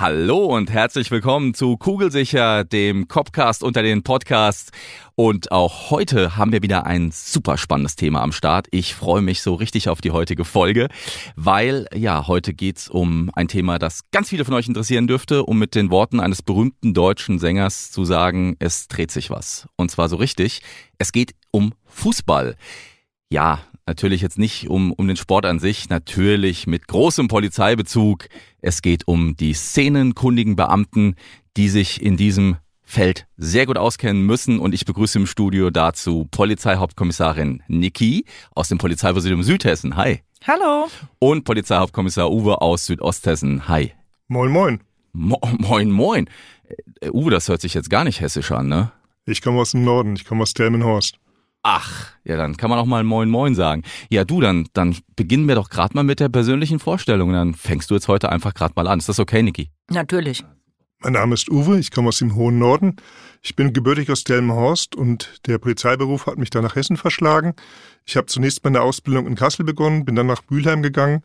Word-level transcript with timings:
Hallo 0.00 0.46
und 0.46 0.70
herzlich 0.70 1.10
willkommen 1.10 1.52
zu 1.52 1.76
Kugelsicher, 1.76 2.64
dem 2.64 3.06
Copcast 3.06 3.62
unter 3.62 3.82
den 3.82 4.02
Podcasts. 4.02 4.70
Und 5.14 5.52
auch 5.52 5.90
heute 5.90 6.38
haben 6.38 6.52
wir 6.52 6.62
wieder 6.62 6.86
ein 6.86 7.10
super 7.12 7.58
spannendes 7.58 7.96
Thema 7.96 8.22
am 8.22 8.32
Start. 8.32 8.66
Ich 8.70 8.94
freue 8.94 9.20
mich 9.20 9.42
so 9.42 9.52
richtig 9.52 9.90
auf 9.90 10.00
die 10.00 10.10
heutige 10.10 10.46
Folge, 10.46 10.88
weil 11.36 11.86
ja, 11.94 12.26
heute 12.26 12.54
geht's 12.54 12.88
um 12.88 13.30
ein 13.34 13.46
Thema, 13.46 13.78
das 13.78 14.10
ganz 14.10 14.30
viele 14.30 14.46
von 14.46 14.54
euch 14.54 14.68
interessieren 14.68 15.06
dürfte, 15.06 15.44
um 15.44 15.58
mit 15.58 15.74
den 15.74 15.90
Worten 15.90 16.18
eines 16.18 16.40
berühmten 16.40 16.94
deutschen 16.94 17.38
Sängers 17.38 17.90
zu 17.90 18.06
sagen, 18.06 18.56
es 18.58 18.88
dreht 18.88 19.10
sich 19.10 19.28
was. 19.28 19.68
Und 19.76 19.90
zwar 19.90 20.08
so 20.08 20.16
richtig. 20.16 20.62
Es 20.96 21.12
geht 21.12 21.34
um 21.50 21.74
Fußball. 21.84 22.56
Ja, 23.28 23.60
natürlich 23.90 24.22
jetzt 24.22 24.38
nicht 24.38 24.70
um, 24.70 24.92
um 24.92 25.08
den 25.08 25.16
Sport 25.16 25.44
an 25.44 25.58
sich, 25.58 25.88
natürlich 25.88 26.68
mit 26.68 26.86
großem 26.86 27.26
Polizeibezug. 27.26 28.28
Es 28.60 28.82
geht 28.82 29.08
um 29.08 29.36
die 29.36 29.52
szenenkundigen 29.52 30.54
Beamten, 30.54 31.16
die 31.56 31.68
sich 31.68 32.00
in 32.00 32.16
diesem 32.16 32.56
Feld 32.82 33.26
sehr 33.36 33.66
gut 33.66 33.76
auskennen 33.76 34.24
müssen. 34.24 34.60
Und 34.60 34.74
ich 34.74 34.84
begrüße 34.84 35.18
im 35.18 35.26
Studio 35.26 35.70
dazu 35.70 36.28
Polizeihauptkommissarin 36.30 37.64
Niki 37.66 38.26
aus 38.54 38.68
dem 38.68 38.78
Polizeipräsidium 38.78 39.42
Südhessen. 39.42 39.96
Hi. 39.96 40.20
Hallo. 40.46 40.86
Und 41.18 41.42
Polizeihauptkommissar 41.44 42.30
Uwe 42.30 42.62
aus 42.62 42.86
Südosthessen. 42.86 43.66
Hi. 43.66 43.92
Moin, 44.28 44.52
moin. 44.52 44.80
Mo 45.12 45.40
moin, 45.58 45.90
moin. 45.90 46.30
Äh, 47.00 47.10
Uwe, 47.10 47.32
das 47.32 47.48
hört 47.48 47.60
sich 47.60 47.74
jetzt 47.74 47.90
gar 47.90 48.04
nicht 48.04 48.20
hessisch 48.20 48.52
an, 48.52 48.68
ne? 48.68 48.92
Ich 49.26 49.42
komme 49.42 49.60
aus 49.60 49.72
dem 49.72 49.84
Norden, 49.84 50.14
ich 50.14 50.24
komme 50.24 50.42
aus 50.42 50.54
Delmenhorst. 50.54 51.19
Ach, 51.62 52.08
ja, 52.24 52.36
dann 52.36 52.56
kann 52.56 52.70
man 52.70 52.78
auch 52.78 52.86
mal 52.86 53.04
Moin 53.04 53.28
Moin 53.28 53.54
sagen. 53.54 53.82
Ja, 54.08 54.24
du, 54.24 54.40
dann, 54.40 54.68
dann 54.72 54.96
beginnen 55.14 55.46
wir 55.46 55.56
doch 55.56 55.68
gerade 55.68 55.94
mal 55.94 56.04
mit 56.04 56.20
der 56.20 56.30
persönlichen 56.30 56.78
Vorstellung. 56.78 57.32
Dann 57.32 57.54
fängst 57.54 57.90
du 57.90 57.94
jetzt 57.94 58.08
heute 58.08 58.30
einfach 58.30 58.54
gerade 58.54 58.72
mal 58.76 58.86
an. 58.86 58.98
Ist 58.98 59.10
das 59.10 59.18
okay, 59.18 59.42
Niki? 59.42 59.70
Natürlich. 59.90 60.42
Mein 61.02 61.14
Name 61.14 61.32
ist 61.32 61.50
Uwe, 61.50 61.78
ich 61.78 61.90
komme 61.90 62.08
aus 62.08 62.18
dem 62.18 62.34
hohen 62.34 62.58
Norden. 62.58 62.96
Ich 63.40 63.56
bin 63.56 63.72
gebürtig 63.72 64.10
aus 64.10 64.24
Delmenhorst 64.24 64.94
und 64.94 65.40
der 65.46 65.56
Polizeiberuf 65.56 66.26
hat 66.26 66.36
mich 66.36 66.50
dann 66.50 66.62
nach 66.62 66.76
Hessen 66.76 66.98
verschlagen. 66.98 67.54
Ich 68.04 68.16
habe 68.16 68.26
zunächst 68.26 68.62
meine 68.64 68.82
Ausbildung 68.82 69.26
in 69.26 69.34
Kassel 69.34 69.64
begonnen, 69.64 70.04
bin 70.04 70.14
dann 70.14 70.26
nach 70.26 70.42
Mülheim 70.50 70.82
gegangen, 70.82 71.22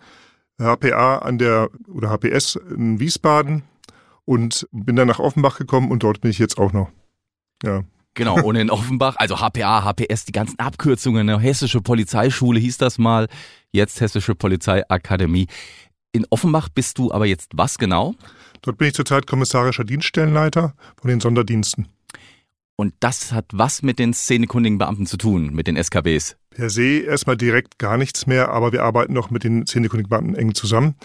HPA 0.61 1.17
an 1.17 1.37
der 1.37 1.69
oder 1.89 2.09
HPS 2.09 2.55
in 2.55 3.01
Wiesbaden 3.01 3.63
und 4.23 4.65
bin 4.71 4.95
dann 4.95 5.09
nach 5.09 5.19
Offenbach 5.19 5.57
gekommen 5.57 5.91
und 5.91 6.03
dort 6.03 6.21
bin 6.21 6.31
ich 6.31 6.39
jetzt 6.39 6.57
auch 6.57 6.71
noch. 6.71 6.89
Ja, 7.61 7.83
Genau, 8.15 8.41
und 8.41 8.55
in 8.55 8.69
Offenbach, 8.69 9.15
also 9.17 9.35
HPA, 9.35 9.83
HPS, 9.83 10.23
die 10.25 10.31
ganzen 10.31 10.57
Abkürzungen, 10.57 11.25
ne? 11.25 11.37
Hessische 11.37 11.81
Polizeischule 11.81 12.59
hieß 12.59 12.77
das 12.77 12.97
mal, 12.97 13.27
jetzt 13.71 13.99
Hessische 13.99 14.35
Polizeiakademie. 14.35 15.47
In 16.13 16.25
Offenbach 16.29 16.69
bist 16.69 16.97
du 16.97 17.11
aber 17.11 17.25
jetzt 17.25 17.51
was 17.55 17.77
genau? 17.77 18.15
Dort 18.61 18.77
bin 18.77 18.87
ich 18.87 18.93
zurzeit 18.93 19.27
kommissarischer 19.27 19.83
Dienststellenleiter 19.83 20.73
von 20.99 21.09
den 21.09 21.19
Sonderdiensten. 21.19 21.89
Und 22.77 22.93
das 22.99 23.31
hat 23.31 23.45
was 23.53 23.83
mit 23.83 23.99
den 23.99 24.13
szenekundigen 24.13 24.77
Beamten 24.77 25.05
zu 25.05 25.17
tun, 25.17 25.53
mit 25.53 25.67
den 25.67 25.81
SKBs? 25.81 26.35
Per 26.49 26.69
se 26.69 26.99
erstmal 26.99 27.37
direkt 27.37 27.79
gar 27.79 27.97
nichts 27.97 28.27
mehr, 28.27 28.49
aber 28.49 28.71
wir 28.71 28.83
arbeiten 28.83 29.13
noch 29.13 29.29
mit 29.29 29.43
den 29.43 29.65
szenekundigen 29.65 30.09
Beamten 30.09 30.35
eng 30.35 30.53
zusammen. 30.53 30.95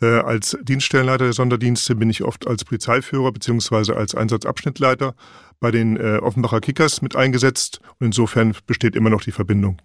Äh, 0.00 0.06
als 0.06 0.56
Dienststellenleiter 0.62 1.24
der 1.24 1.32
Sonderdienste 1.32 1.94
bin 1.94 2.10
ich 2.10 2.22
oft 2.22 2.48
als 2.48 2.64
Polizeiführer 2.64 3.32
beziehungsweise 3.32 3.96
als 3.96 4.14
Einsatzabschnittleiter 4.14 5.14
bei 5.60 5.70
den 5.70 5.96
äh, 5.96 6.18
Offenbacher 6.18 6.60
Kickers 6.60 7.02
mit 7.02 7.16
eingesetzt 7.16 7.80
und 7.98 8.06
insofern 8.06 8.56
besteht 8.66 8.96
immer 8.96 9.10
noch 9.10 9.22
die 9.22 9.32
Verbindung. 9.32 9.80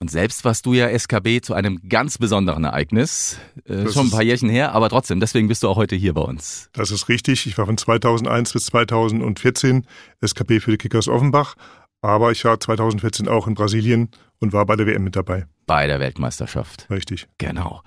Und 0.00 0.12
selbst 0.12 0.44
warst 0.44 0.64
du 0.64 0.74
ja 0.74 0.86
SKB 0.86 1.40
zu 1.40 1.54
einem 1.54 1.80
ganz 1.88 2.18
besonderen 2.18 2.62
Ereignis, 2.62 3.38
äh, 3.64 3.88
schon 3.88 4.06
ein 4.06 4.10
paar 4.12 4.22
Jährchen 4.22 4.48
her, 4.48 4.72
aber 4.72 4.88
trotzdem, 4.88 5.18
deswegen 5.18 5.48
bist 5.48 5.64
du 5.64 5.68
auch 5.68 5.76
heute 5.76 5.96
hier 5.96 6.14
bei 6.14 6.20
uns. 6.20 6.70
Das 6.72 6.92
ist 6.92 7.08
richtig. 7.08 7.46
Ich 7.46 7.58
war 7.58 7.66
von 7.66 7.76
2001 7.76 8.52
bis 8.52 8.66
2014 8.66 9.84
SKP 10.24 10.60
für 10.60 10.70
die 10.70 10.78
Kickers 10.78 11.08
Offenbach, 11.08 11.56
aber 12.00 12.30
ich 12.30 12.44
war 12.44 12.60
2014 12.60 13.26
auch 13.26 13.48
in 13.48 13.54
Brasilien 13.54 14.10
und 14.38 14.52
war 14.52 14.66
bei 14.66 14.76
der 14.76 14.86
WM 14.86 15.02
mit 15.02 15.16
dabei. 15.16 15.46
Bei 15.66 15.88
der 15.88 15.98
Weltmeisterschaft. 15.98 16.86
Richtig. 16.90 17.26
Genau. 17.38 17.82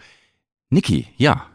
Niki, 0.70 1.08
ja, 1.16 1.46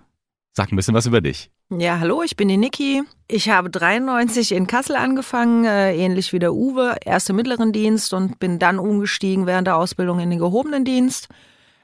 sag 0.54 0.72
ein 0.72 0.76
bisschen 0.76 0.94
was 0.94 1.04
über 1.04 1.20
dich. 1.20 1.50
Ja, 1.69 1.99
hallo, 1.99 2.22
ich 2.22 2.37
bin 2.37 2.47
die 2.47 2.56
Niki. 2.56 3.03
Ich 3.27 3.50
habe 3.50 3.71
93 3.71 4.53
in 4.53 4.69
Kassel 4.69 4.94
angefangen, 4.94 5.65
äh, 5.65 5.97
ähnlich 5.97 6.32
wie 6.32 6.38
der 6.38 6.54
Uwe, 6.54 6.94
erst 7.04 7.28
im 7.28 7.34
mittleren 7.34 7.72
Dienst 7.72 8.15
und 8.15 8.38
bin 8.38 8.60
dann 8.60 8.78
umgestiegen 8.78 9.47
während 9.47 9.66
der 9.66 9.77
Ausbildung 9.77 10.21
in 10.21 10.31
den 10.31 10.38
gehobenen 10.38 10.84
Dienst. 10.84 11.27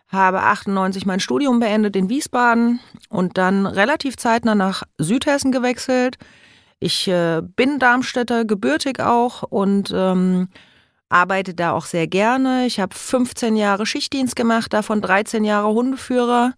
Habe 0.06 0.42
98 0.42 1.04
mein 1.04 1.18
Studium 1.18 1.58
beendet 1.58 1.96
in 1.96 2.08
Wiesbaden 2.08 2.78
und 3.08 3.38
dann 3.38 3.66
relativ 3.66 4.16
zeitnah 4.16 4.54
nach 4.54 4.84
Südhessen 4.98 5.50
gewechselt. 5.50 6.16
Ich 6.78 7.08
äh, 7.08 7.42
bin 7.42 7.80
Darmstädter, 7.80 8.44
gebürtig 8.44 9.00
auch 9.00 9.42
und 9.42 9.92
ähm, 9.92 10.48
arbeite 11.08 11.54
da 11.54 11.72
auch 11.72 11.86
sehr 11.86 12.06
gerne. 12.06 12.66
Ich 12.66 12.78
habe 12.78 12.94
15 12.94 13.56
Jahre 13.56 13.84
Schichtdienst 13.84 14.36
gemacht, 14.36 14.72
davon 14.72 15.00
13 15.00 15.42
Jahre 15.42 15.74
Hundeführer. 15.74 16.52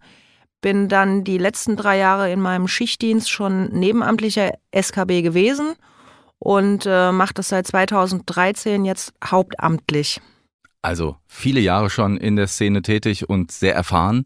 Bin 0.61 0.89
dann 0.89 1.23
die 1.23 1.37
letzten 1.37 1.75
drei 1.75 1.97
Jahre 1.97 2.31
in 2.31 2.41
meinem 2.41 2.67
Schichtdienst 2.67 3.29
schon 3.29 3.67
nebenamtlicher 3.69 4.53
SKB 4.71 5.21
gewesen 5.21 5.75
und 6.39 6.85
äh, 6.85 7.11
mache 7.11 7.33
das 7.35 7.49
seit 7.49 7.67
2013 7.67 8.85
jetzt 8.85 9.13
hauptamtlich. 9.23 10.21
Also 10.81 11.17
viele 11.25 11.59
Jahre 11.59 11.89
schon 11.89 12.17
in 12.17 12.35
der 12.35 12.47
Szene 12.47 12.81
tätig 12.81 13.27
und 13.29 13.51
sehr 13.51 13.75
erfahren 13.75 14.25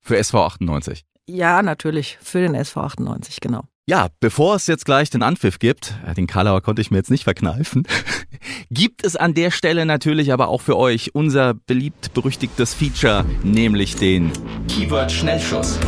für 0.00 0.16
SV 0.16 0.44
98. 0.46 1.04
Ja, 1.28 1.62
natürlich, 1.62 2.18
für 2.20 2.40
den 2.40 2.54
SV 2.54 2.80
98, 2.82 3.40
genau. 3.40 3.64
Ja, 3.88 4.08
bevor 4.18 4.56
es 4.56 4.66
jetzt 4.66 4.84
gleich 4.84 5.10
den 5.10 5.22
Anpfiff 5.22 5.60
gibt, 5.60 5.94
äh, 6.04 6.12
den 6.12 6.26
Kalauer 6.26 6.60
konnte 6.60 6.82
ich 6.82 6.90
mir 6.90 6.96
jetzt 6.96 7.12
nicht 7.12 7.22
verkneifen, 7.22 7.86
gibt 8.70 9.06
es 9.06 9.14
an 9.14 9.32
der 9.32 9.52
Stelle 9.52 9.86
natürlich 9.86 10.32
aber 10.32 10.48
auch 10.48 10.60
für 10.60 10.76
euch 10.76 11.14
unser 11.14 11.54
beliebt 11.54 12.12
berüchtigtes 12.12 12.74
Feature, 12.74 13.24
nämlich 13.44 13.94
den 13.94 14.32
Keyword 14.66 15.12
Schnellschuss. 15.12 15.78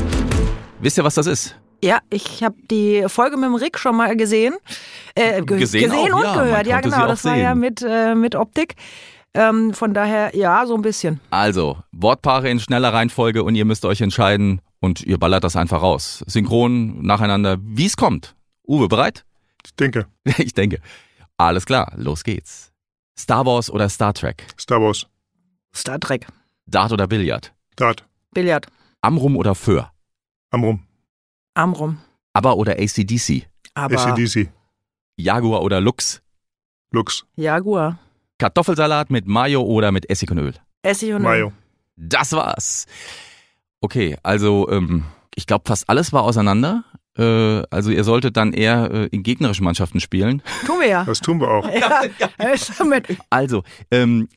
Wisst 0.79 0.97
ihr, 0.97 1.03
was 1.03 1.17
das 1.17 1.27
ist? 1.27 1.57
Ja, 1.83 1.99
ich 2.09 2.45
habe 2.45 2.55
die 2.71 3.03
Folge 3.09 3.37
mit 3.37 3.47
dem 3.47 3.57
Rick 3.57 3.81
schon 3.81 3.97
mal 3.97 4.17
gesehen. 4.17 4.55
Äh, 5.17 5.43
ge 5.43 5.59
Gesehen 5.59 5.91
auch, 5.91 6.05
und 6.05 6.23
ja, 6.23 6.45
gehört. 6.45 6.67
Ja, 6.69 6.81
genau. 6.81 7.09
Das 7.09 7.25
war 7.25 7.37
ja 7.37 7.57
mit, 7.57 7.83
äh, 7.83 8.15
mit 8.15 8.37
Optik. 8.37 8.77
Ähm, 9.35 9.75
von 9.75 9.93
daher, 9.93 10.37
ja, 10.37 10.65
so 10.67 10.77
ein 10.77 10.83
bisschen. 10.83 11.19
Also, 11.31 11.79
Wortpaare 11.91 12.49
in 12.49 12.61
schneller 12.61 12.93
Reihenfolge 12.93 13.43
und 13.43 13.57
ihr 13.57 13.65
müsst 13.65 13.85
euch 13.85 14.01
entscheiden 14.01 14.61
und 14.81 15.03
ihr 15.03 15.19
ballert 15.19 15.45
das 15.45 15.57
einfach 15.57 15.83
raus. 15.83 16.25
Synchron, 16.27 17.03
nacheinander, 17.03 17.57
wie 17.61 17.87
es 17.87 17.97
kommt. 17.97 18.35
Uwe, 18.67 18.89
bereit? 18.89 19.25
Ich 19.65 19.75
denke, 19.75 20.07
Ich 20.39 20.55
denke. 20.55 20.81
Alles 21.37 21.67
klar, 21.67 21.93
los 21.97 22.25
geht's. 22.25 22.73
Star 23.19 23.45
Wars 23.47 23.71
oder 23.71 23.89
Star 23.89 24.13
Trek? 24.15 24.47
Star 24.61 24.81
Wars, 24.81 25.07
Star 25.75 25.99
Trek, 25.99 26.27
Dart 26.67 26.93
oder 26.93 27.07
Billard? 27.07 27.53
Dart, 27.77 28.05
Billard, 28.33 28.67
Amrum 29.03 29.37
oder 29.37 29.55
Föhr? 29.55 29.91
Amrum, 30.51 30.85
Armrum. 31.55 31.99
ABBA 32.33 32.53
oder 32.53 32.73
ACDC? 32.79 33.49
Aber 33.75 33.99
ACDC, 33.99 34.49
Jaguar 35.17 35.63
oder 35.63 35.81
Lux? 35.81 36.23
Lux, 36.93 37.25
Jaguar, 37.37 37.99
Kartoffelsalat 38.39 39.11
mit 39.11 39.27
Mayo 39.27 39.63
oder 39.63 39.91
mit 39.93 40.09
Essig 40.09 40.31
und 40.31 40.39
Öl? 40.39 40.55
Essig 40.83 41.13
und 41.13 41.23
Mayo. 41.23 41.53
Das 41.97 42.33
war's. 42.33 42.87
Okay, 43.81 44.17
also 44.23 44.69
ähm, 44.71 45.05
ich 45.35 45.47
glaube, 45.47 45.65
fast 45.67 45.89
alles 45.89 46.13
war 46.13 46.23
auseinander. 46.25 46.85
Äh, 47.17 47.63
also 47.71 47.91
ihr 47.91 48.05
solltet 48.05 48.37
dann 48.37 48.53
eher 48.53 48.91
äh, 48.91 49.07
in 49.07 49.23
gegnerischen 49.23 49.65
Mannschaften 49.65 50.01
spielen. 50.01 50.43
Tun 50.67 50.81
wir 50.81 50.89
ja. 50.89 51.05
Das 51.05 51.21
tun 51.21 51.41
wir 51.41 51.49
auch. 51.49 51.69
ja, 52.39 52.49
ist 52.49 52.85
mit. 52.85 53.17
Also, 53.31 53.63
ähm, 53.91 54.29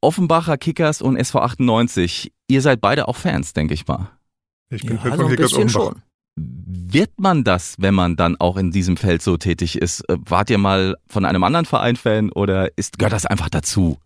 Offenbacher 0.00 0.56
Kickers 0.56 1.02
und 1.02 1.16
SV 1.16 1.40
98, 1.40 2.32
ihr 2.46 2.60
seid 2.62 2.80
beide 2.80 3.08
auch 3.08 3.16
Fans, 3.16 3.54
denke 3.54 3.74
ich 3.74 3.86
mal. 3.86 4.10
Ich 4.70 4.82
bin 4.86 4.96
Ja, 4.96 5.02
Fan 5.02 5.16
von 5.16 5.24
ein 5.24 5.30
Kickers 5.30 5.52
Offenbach. 5.54 5.72
schon. 5.72 6.02
Wird 6.36 7.12
man 7.18 7.44
das, 7.44 7.76
wenn 7.78 7.94
man 7.94 8.16
dann 8.16 8.36
auch 8.40 8.56
in 8.56 8.70
diesem 8.72 8.96
Feld 8.96 9.22
so 9.22 9.36
tätig 9.36 9.78
ist? 9.80 10.00
Äh, 10.08 10.16
Wart 10.26 10.50
ihr 10.50 10.58
mal 10.58 10.96
von 11.08 11.24
einem 11.24 11.44
anderen 11.44 11.64
Verein 11.66 11.96
Fan 11.96 12.30
oder 12.30 12.68
ist, 12.76 12.98
gehört 12.98 13.12
das 13.12 13.26
einfach 13.26 13.48
dazu? 13.48 13.98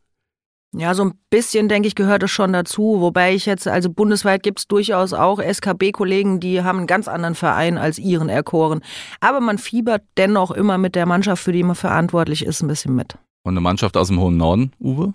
Ja, 0.75 0.93
so 0.95 1.05
ein 1.05 1.15
bisschen, 1.31 1.69
denke 1.69 1.89
ich, 1.89 1.95
gehört 1.95 2.23
es 2.23 2.31
schon 2.31 2.53
dazu. 2.53 3.01
Wobei 3.01 3.35
ich 3.35 3.47
jetzt, 3.47 3.67
also 3.67 3.89
bundesweit 3.91 4.43
gibt 4.43 4.59
es 4.59 4.69
durchaus 4.69 5.15
auch 5.15 5.41
SKB-Kollegen, 5.41 6.41
die 6.41 6.63
haben 6.63 6.79
einen 6.79 6.87
ganz 6.87 7.09
anderen 7.09 7.35
Verein 7.35 7.79
als 7.79 7.99
ihren 7.99 8.29
erkoren. 8.29 8.81
Aber 9.21 9.41
man 9.41 9.57
fiebert 9.57 10.03
dennoch 10.19 10.51
immer 10.51 10.77
mit 10.77 10.95
der 10.95 11.07
Mannschaft, 11.07 11.43
für 11.43 11.53
die 11.53 11.63
man 11.63 11.75
verantwortlich 11.75 12.45
ist, 12.45 12.63
ein 12.63 12.69
bisschen 12.69 12.95
mit. 12.95 13.17
Und 13.45 13.55
eine 13.55 13.63
Mannschaft 13.63 13.97
aus 13.97 14.09
dem 14.09 14.21
hohen 14.21 14.37
Norden, 14.37 14.73
Uwe? 14.79 15.15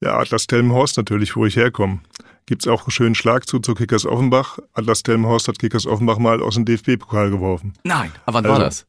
Ja, 0.00 0.18
Atlas 0.18 0.46
Delmenhorst 0.46 0.96
natürlich, 0.96 1.36
wo 1.36 1.46
ich 1.46 1.56
herkomme. 1.56 2.00
Gibt 2.46 2.62
es 2.62 2.72
auch 2.72 2.82
einen 2.82 2.90
schönen 2.90 3.14
Schlag 3.14 3.48
zu, 3.48 3.58
zu 3.60 3.74
Kickers 3.74 4.06
Offenbach. 4.06 4.58
Atlas 4.72 5.02
Delmenhorst 5.02 5.48
hat 5.48 5.58
Kickers 5.58 5.86
Offenbach 5.86 6.18
mal 6.18 6.40
aus 6.40 6.54
dem 6.54 6.64
DFB-Pokal 6.64 7.30
geworfen. 7.30 7.74
Nein, 7.84 8.10
aber 8.26 8.38
wann 8.38 8.46
also, 8.46 8.58
war 8.58 8.64
das? 8.64 8.86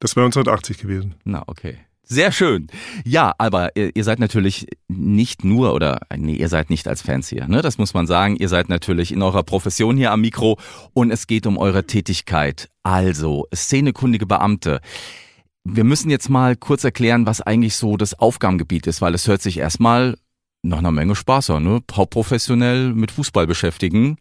Das 0.00 0.16
war 0.16 0.24
1980 0.24 0.78
gewesen. 0.78 1.14
Na, 1.24 1.42
okay. 1.46 1.78
Sehr 2.06 2.32
schön. 2.32 2.66
Ja, 3.04 3.34
aber 3.38 3.76
ihr, 3.76 4.04
seid 4.04 4.18
natürlich 4.18 4.66
nicht 4.88 5.42
nur 5.42 5.72
oder 5.72 6.00
nee, 6.14 6.34
ihr 6.34 6.48
seid 6.48 6.68
nicht 6.68 6.86
als 6.86 7.00
Fans 7.00 7.28
hier, 7.28 7.48
ne? 7.48 7.62
Das 7.62 7.78
muss 7.78 7.94
man 7.94 8.06
sagen. 8.06 8.36
Ihr 8.36 8.48
seid 8.48 8.68
natürlich 8.68 9.10
in 9.10 9.22
eurer 9.22 9.42
Profession 9.42 9.96
hier 9.96 10.12
am 10.12 10.20
Mikro 10.20 10.58
und 10.92 11.10
es 11.10 11.26
geht 11.26 11.46
um 11.46 11.56
eure 11.56 11.86
Tätigkeit. 11.86 12.68
Also, 12.82 13.46
szenekundige 13.54 14.26
Beamte. 14.26 14.80
Wir 15.64 15.84
müssen 15.84 16.10
jetzt 16.10 16.28
mal 16.28 16.56
kurz 16.56 16.84
erklären, 16.84 17.26
was 17.26 17.40
eigentlich 17.40 17.76
so 17.76 17.96
das 17.96 18.18
Aufgabengebiet 18.18 18.86
ist, 18.86 19.00
weil 19.00 19.14
es 19.14 19.26
hört 19.26 19.40
sich 19.40 19.56
erstmal 19.56 20.16
nach 20.62 20.78
einer 20.78 20.92
Menge 20.92 21.14
Spaß 21.14 21.50
an, 21.50 21.64
ne? 21.64 21.82
Hauptprofessionell 21.90 22.92
mit 22.92 23.12
Fußball 23.12 23.46
beschäftigen. 23.46 24.18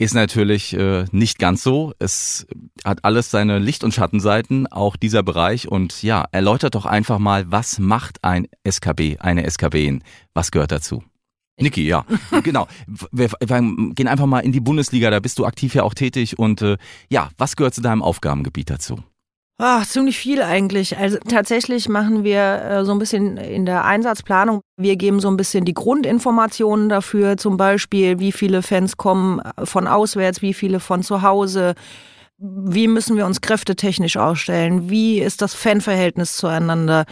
Ist 0.00 0.14
natürlich 0.14 0.72
äh, 0.72 1.04
nicht 1.12 1.38
ganz 1.38 1.62
so. 1.62 1.92
Es 1.98 2.46
hat 2.86 3.04
alles 3.04 3.30
seine 3.30 3.58
Licht- 3.58 3.84
und 3.84 3.92
Schattenseiten, 3.92 4.66
auch 4.66 4.96
dieser 4.96 5.22
Bereich. 5.22 5.68
Und 5.68 6.02
ja, 6.02 6.24
erläutert 6.32 6.74
doch 6.74 6.86
einfach 6.86 7.18
mal, 7.18 7.52
was 7.52 7.78
macht 7.78 8.24
ein 8.24 8.48
SKB, 8.66 9.18
eine 9.18 9.44
SKB? 9.44 9.98
Was 10.32 10.52
gehört 10.52 10.72
dazu? 10.72 11.04
Niki, 11.58 11.86
ja, 11.86 12.06
genau. 12.42 12.66
Wir, 13.12 13.28
wir, 13.40 13.92
gehen 13.94 14.08
einfach 14.08 14.24
mal 14.24 14.40
in 14.40 14.52
die 14.52 14.60
Bundesliga, 14.60 15.10
da 15.10 15.20
bist 15.20 15.38
du 15.38 15.44
aktiv 15.44 15.74
ja 15.74 15.82
auch 15.82 15.92
tätig. 15.92 16.38
Und 16.38 16.62
äh, 16.62 16.78
ja, 17.10 17.28
was 17.36 17.54
gehört 17.56 17.74
zu 17.74 17.82
deinem 17.82 18.02
Aufgabengebiet 18.02 18.70
dazu? 18.70 19.02
Ach, 19.62 19.86
ziemlich 19.86 20.16
viel 20.16 20.40
eigentlich. 20.40 20.96
Also 20.96 21.18
tatsächlich 21.18 21.86
machen 21.86 22.24
wir 22.24 22.62
äh, 22.62 22.84
so 22.86 22.92
ein 22.92 22.98
bisschen 22.98 23.36
in 23.36 23.66
der 23.66 23.84
Einsatzplanung. 23.84 24.62
Wir 24.78 24.96
geben 24.96 25.20
so 25.20 25.28
ein 25.28 25.36
bisschen 25.36 25.66
die 25.66 25.74
Grundinformationen 25.74 26.88
dafür, 26.88 27.36
zum 27.36 27.58
Beispiel, 27.58 28.18
wie 28.20 28.32
viele 28.32 28.62
Fans 28.62 28.96
kommen 28.96 29.42
von 29.62 29.86
auswärts, 29.86 30.40
wie 30.40 30.54
viele 30.54 30.80
von 30.80 31.02
zu 31.02 31.20
Hause. 31.20 31.74
Wie 32.38 32.88
müssen 32.88 33.18
wir 33.18 33.26
uns 33.26 33.42
kräftetechnisch 33.42 34.16
ausstellen? 34.16 34.88
Wie 34.88 35.20
ist 35.20 35.42
das 35.42 35.52
Fanverhältnis 35.52 36.38
zueinander? 36.38 37.04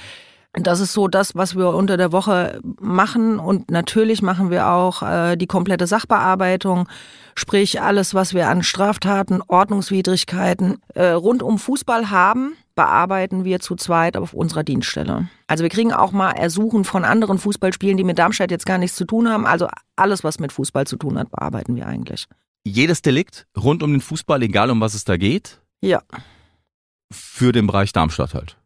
Das 0.54 0.80
ist 0.80 0.92
so 0.92 1.08
das, 1.08 1.34
was 1.34 1.56
wir 1.56 1.74
unter 1.74 1.96
der 1.96 2.10
Woche 2.10 2.60
machen. 2.80 3.38
Und 3.38 3.70
natürlich 3.70 4.22
machen 4.22 4.50
wir 4.50 4.68
auch 4.68 5.02
äh, 5.02 5.36
die 5.36 5.46
komplette 5.46 5.86
Sachbearbeitung, 5.86 6.88
sprich 7.34 7.80
alles, 7.80 8.14
was 8.14 8.34
wir 8.34 8.48
an 8.48 8.62
Straftaten, 8.62 9.42
Ordnungswidrigkeiten 9.46 10.78
äh, 10.94 11.08
rund 11.08 11.42
um 11.42 11.58
Fußball 11.58 12.10
haben, 12.10 12.54
bearbeiten 12.74 13.44
wir 13.44 13.60
zu 13.60 13.76
zweit 13.76 14.16
auf 14.16 14.32
unserer 14.32 14.64
Dienststelle. 14.64 15.28
Also 15.48 15.62
wir 15.62 15.68
kriegen 15.68 15.92
auch 15.92 16.12
mal 16.12 16.30
Ersuchen 16.30 16.84
von 16.84 17.04
anderen 17.04 17.38
Fußballspielen, 17.38 17.96
die 17.96 18.04
mit 18.04 18.18
Darmstadt 18.18 18.50
jetzt 18.50 18.66
gar 18.66 18.78
nichts 18.78 18.96
zu 18.96 19.04
tun 19.04 19.28
haben. 19.28 19.46
Also 19.46 19.68
alles, 19.96 20.24
was 20.24 20.38
mit 20.38 20.52
Fußball 20.52 20.86
zu 20.86 20.96
tun 20.96 21.18
hat, 21.18 21.30
bearbeiten 21.30 21.76
wir 21.76 21.86
eigentlich. 21.86 22.26
Jedes 22.64 23.02
Delikt 23.02 23.46
rund 23.56 23.82
um 23.82 23.92
den 23.92 24.00
Fußball, 24.00 24.42
egal 24.42 24.70
um 24.70 24.80
was 24.80 24.94
es 24.94 25.04
da 25.04 25.16
geht? 25.16 25.60
Ja. 25.80 26.02
Für 27.12 27.52
den 27.52 27.66
Bereich 27.66 27.92
Darmstadt 27.92 28.34
halt. 28.34 28.56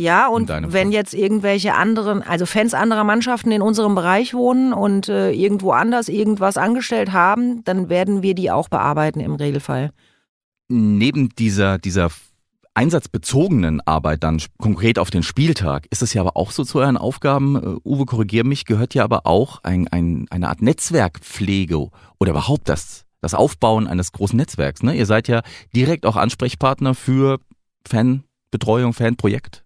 Ja, 0.00 0.28
und 0.28 0.48
wenn 0.48 0.92
jetzt 0.92 1.12
irgendwelche 1.12 1.74
anderen, 1.74 2.22
also 2.22 2.46
Fans 2.46 2.72
anderer 2.72 3.04
Mannschaften 3.04 3.50
in 3.50 3.60
unserem 3.60 3.94
Bereich 3.94 4.32
wohnen 4.32 4.72
und 4.72 5.10
äh, 5.10 5.30
irgendwo 5.30 5.72
anders 5.72 6.08
irgendwas 6.08 6.56
angestellt 6.56 7.12
haben, 7.12 7.62
dann 7.64 7.90
werden 7.90 8.22
wir 8.22 8.34
die 8.34 8.50
auch 8.50 8.70
bearbeiten 8.70 9.20
im 9.20 9.34
Regelfall. 9.34 9.90
Neben 10.68 11.28
dieser, 11.28 11.76
dieser 11.76 12.08
einsatzbezogenen 12.72 13.82
Arbeit 13.82 14.22
dann 14.22 14.40
konkret 14.56 14.98
auf 14.98 15.10
den 15.10 15.22
Spieltag, 15.22 15.86
ist 15.90 16.00
es 16.00 16.14
ja 16.14 16.22
aber 16.22 16.34
auch 16.34 16.50
so 16.50 16.64
zu 16.64 16.78
euren 16.78 16.96
Aufgaben, 16.96 17.56
uh, 17.56 17.78
Uwe, 17.84 18.06
korrigier 18.06 18.46
mich, 18.46 18.64
gehört 18.64 18.94
ja 18.94 19.04
aber 19.04 19.26
auch 19.26 19.62
ein, 19.64 19.86
ein, 19.88 20.24
eine 20.30 20.48
Art 20.48 20.62
Netzwerkpflege 20.62 21.90
oder 22.18 22.30
überhaupt 22.30 22.70
das, 22.70 23.04
das 23.20 23.34
Aufbauen 23.34 23.86
eines 23.86 24.12
großen 24.12 24.38
Netzwerks. 24.38 24.82
Ne? 24.82 24.96
Ihr 24.96 25.04
seid 25.04 25.28
ja 25.28 25.42
direkt 25.76 26.06
auch 26.06 26.16
Ansprechpartner 26.16 26.94
für 26.94 27.38
Fanbetreuung, 27.86 28.94
Fanprojekt. 28.94 29.62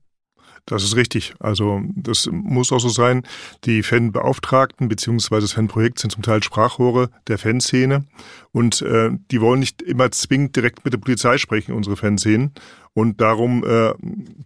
Das 0.67 0.83
ist 0.83 0.97
richtig. 0.97 1.35
Also 1.41 1.83
das 1.95 2.29
muss 2.33 2.73
auch 2.73 2.79
so 2.79 2.89
sein. 2.89 3.23
Die 3.65 3.83
Fanbeauftragten 3.83 4.89
bzw. 4.89 5.41
das 5.41 5.53
Fanprojekt 5.53 5.99
sind 5.99 6.11
zum 6.11 6.23
Teil 6.23 6.43
Sprachrohre 6.43 7.11
der 7.29 7.37
Fanszene 7.37 8.05
und 8.51 8.81
äh, 8.81 9.11
die 9.31 9.41
wollen 9.41 9.61
nicht 9.61 9.83
immer 9.83 10.11
zwingend 10.11 10.57
direkt 10.57 10.85
mit 10.85 10.95
der 10.95 10.99
Polizei 10.99 11.37
sprechen, 11.37 11.73
unsere 11.73 11.97
Fanszenen. 11.97 12.53
Und 12.95 13.21
darum 13.21 13.65
äh, 13.65 13.93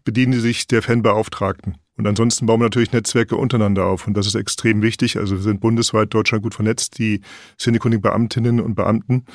bedienen 0.04 0.32
sie 0.32 0.40
sich 0.40 0.66
der 0.66 0.82
Fanbeauftragten. 0.82 1.76
Und 1.98 2.06
ansonsten 2.06 2.46
bauen 2.46 2.60
wir 2.60 2.64
natürlich 2.64 2.92
Netzwerke 2.92 3.36
untereinander 3.36 3.86
auf. 3.86 4.06
Und 4.06 4.14
das 4.16 4.26
ist 4.26 4.36
extrem 4.36 4.82
wichtig. 4.82 5.18
Also 5.18 5.36
wir 5.36 5.42
sind 5.42 5.60
bundesweit 5.60 6.14
Deutschland 6.14 6.42
gut 6.42 6.54
vernetzt, 6.54 6.98
die 6.98 7.20
szenekundigen 7.58 8.02
Beamtinnen 8.02 8.60
und 8.60 8.74
Beamten, 8.74 9.26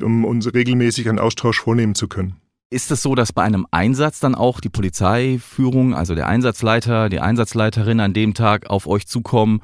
um 0.00 0.24
uns 0.24 0.52
regelmäßig 0.54 1.08
einen 1.08 1.18
Austausch 1.18 1.60
vornehmen 1.60 1.94
zu 1.94 2.08
können. 2.08 2.36
Ist 2.72 2.92
es 2.92 3.02
so, 3.02 3.16
dass 3.16 3.32
bei 3.32 3.42
einem 3.42 3.66
Einsatz 3.72 4.20
dann 4.20 4.36
auch 4.36 4.60
die 4.60 4.68
Polizeiführung, 4.68 5.92
also 5.92 6.14
der 6.14 6.28
Einsatzleiter, 6.28 7.08
die 7.08 7.18
Einsatzleiterin 7.18 7.98
an 7.98 8.12
dem 8.12 8.32
Tag 8.32 8.70
auf 8.70 8.86
euch 8.86 9.08
zukommen, 9.08 9.60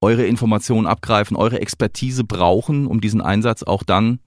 eure 0.00 0.24
Informationen 0.24 0.86
abgreifen, 0.86 1.36
eure 1.36 1.60
Expertise 1.60 2.22
brauchen, 2.22 2.86
um 2.86 3.00
diesen 3.00 3.20
Einsatz 3.20 3.64
auch 3.64 3.82
dann 3.82 4.20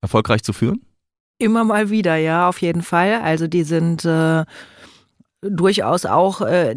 erfolgreich 0.00 0.44
zu 0.44 0.52
führen? 0.52 0.82
Immer 1.38 1.64
mal 1.64 1.90
wieder, 1.90 2.16
ja, 2.16 2.48
auf 2.48 2.62
jeden 2.62 2.82
Fall. 2.82 3.20
Also 3.20 3.48
die 3.48 3.64
sind 3.64 4.04
äh, 4.04 4.44
durchaus 5.40 6.06
auch 6.06 6.40
äh, 6.42 6.76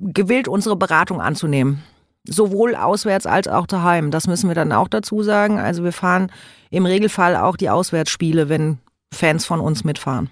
gewillt, 0.00 0.48
unsere 0.48 0.74
Beratung 0.74 1.20
anzunehmen. 1.20 1.84
Sowohl 2.28 2.74
auswärts 2.74 3.26
als 3.26 3.46
auch 3.46 3.68
daheim. 3.68 4.10
Das 4.10 4.26
müssen 4.26 4.48
wir 4.48 4.56
dann 4.56 4.72
auch 4.72 4.88
dazu 4.88 5.22
sagen. 5.22 5.60
Also 5.60 5.84
wir 5.84 5.92
fahren 5.92 6.32
im 6.70 6.84
Regelfall 6.84 7.36
auch 7.36 7.56
die 7.56 7.70
Auswärtsspiele, 7.70 8.48
wenn 8.48 8.78
Fans 9.16 9.44
von 9.44 9.60
uns 9.60 9.84
mitfahren. 9.84 10.30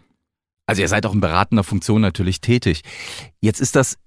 Also 0.66 0.82
ihr 0.82 0.88
seid 0.88 1.04
auch 1.06 1.12
in 1.14 1.20
beratender 1.20 1.64
Funktion 1.64 2.00
natürlich 2.00 2.40
tätig. 2.40 2.82
Jetzt 3.40 3.60
ist 3.60 3.76
das 3.76 3.98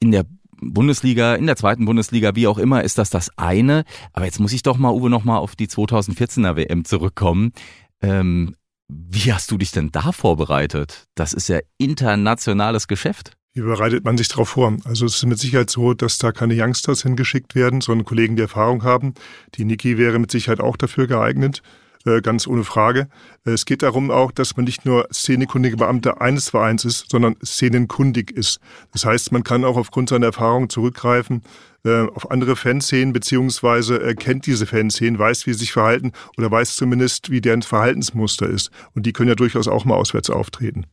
in 0.00 0.12
der 0.12 0.24
Bundesliga, 0.60 1.34
in 1.34 1.46
der 1.46 1.56
zweiten 1.56 1.84
Bundesliga, 1.84 2.36
wie 2.36 2.46
auch 2.46 2.58
immer, 2.58 2.84
ist 2.84 2.98
das 2.98 3.10
das 3.10 3.30
eine. 3.36 3.84
Aber 4.12 4.24
jetzt 4.24 4.40
muss 4.40 4.52
ich 4.52 4.62
doch 4.62 4.78
mal, 4.78 4.92
Uwe, 4.92 5.10
noch 5.10 5.24
mal 5.24 5.38
auf 5.38 5.56
die 5.56 5.66
2014er 5.66 6.56
WM 6.56 6.84
zurückkommen. 6.84 7.52
Ähm, 8.00 8.54
wie 8.88 9.32
hast 9.32 9.50
du 9.50 9.58
dich 9.58 9.72
denn 9.72 9.90
da 9.90 10.12
vorbereitet? 10.12 11.06
Das 11.14 11.32
ist 11.32 11.48
ja 11.48 11.58
internationales 11.78 12.86
Geschäft. 12.86 13.32
Wie 13.54 13.62
bereitet 13.62 14.04
man 14.04 14.18
sich 14.18 14.28
darauf 14.28 14.50
vor? 14.50 14.76
Also 14.84 15.06
es 15.06 15.16
ist 15.16 15.26
mit 15.26 15.38
Sicherheit 15.38 15.70
so, 15.70 15.94
dass 15.94 16.18
da 16.18 16.32
keine 16.32 16.54
Youngsters 16.60 17.02
hingeschickt 17.02 17.54
werden, 17.54 17.80
sondern 17.80 18.04
Kollegen, 18.04 18.36
die 18.36 18.42
Erfahrung 18.42 18.82
haben. 18.82 19.14
Die 19.54 19.64
Niki 19.64 19.96
wäre 19.96 20.18
mit 20.18 20.30
Sicherheit 20.30 20.60
auch 20.60 20.76
dafür 20.76 21.06
geeignet. 21.06 21.62
Äh, 22.06 22.20
ganz 22.20 22.46
ohne 22.46 22.64
Frage. 22.64 23.08
Äh, 23.46 23.52
es 23.52 23.64
geht 23.64 23.82
darum 23.82 24.10
auch, 24.10 24.30
dass 24.30 24.56
man 24.56 24.64
nicht 24.64 24.84
nur 24.84 25.08
szenekundige 25.12 25.76
Beamter 25.78 26.20
eines 26.20 26.50
Vereins 26.50 26.84
ist, 26.84 27.10
sondern 27.10 27.36
szenenkundig 27.42 28.30
ist. 28.30 28.60
Das 28.92 29.06
heißt, 29.06 29.32
man 29.32 29.42
kann 29.42 29.64
auch 29.64 29.78
aufgrund 29.78 30.10
seiner 30.10 30.26
Erfahrung 30.26 30.68
zurückgreifen 30.68 31.42
äh, 31.84 32.02
auf 32.02 32.30
andere 32.30 32.56
Fanszenen, 32.56 33.14
beziehungsweise 33.14 34.14
kennt 34.16 34.46
diese 34.46 34.66
Fanszenen, 34.66 35.18
weiß, 35.18 35.46
wie 35.46 35.54
sie 35.54 35.60
sich 35.60 35.72
verhalten 35.72 36.12
oder 36.36 36.50
weiß 36.50 36.76
zumindest, 36.76 37.30
wie 37.30 37.40
deren 37.40 37.62
Verhaltensmuster 37.62 38.48
ist. 38.48 38.70
Und 38.94 39.06
die 39.06 39.12
können 39.14 39.30
ja 39.30 39.34
durchaus 39.34 39.66
auch 39.66 39.86
mal 39.86 39.96
auswärts 39.96 40.28
auftreten. 40.28 40.86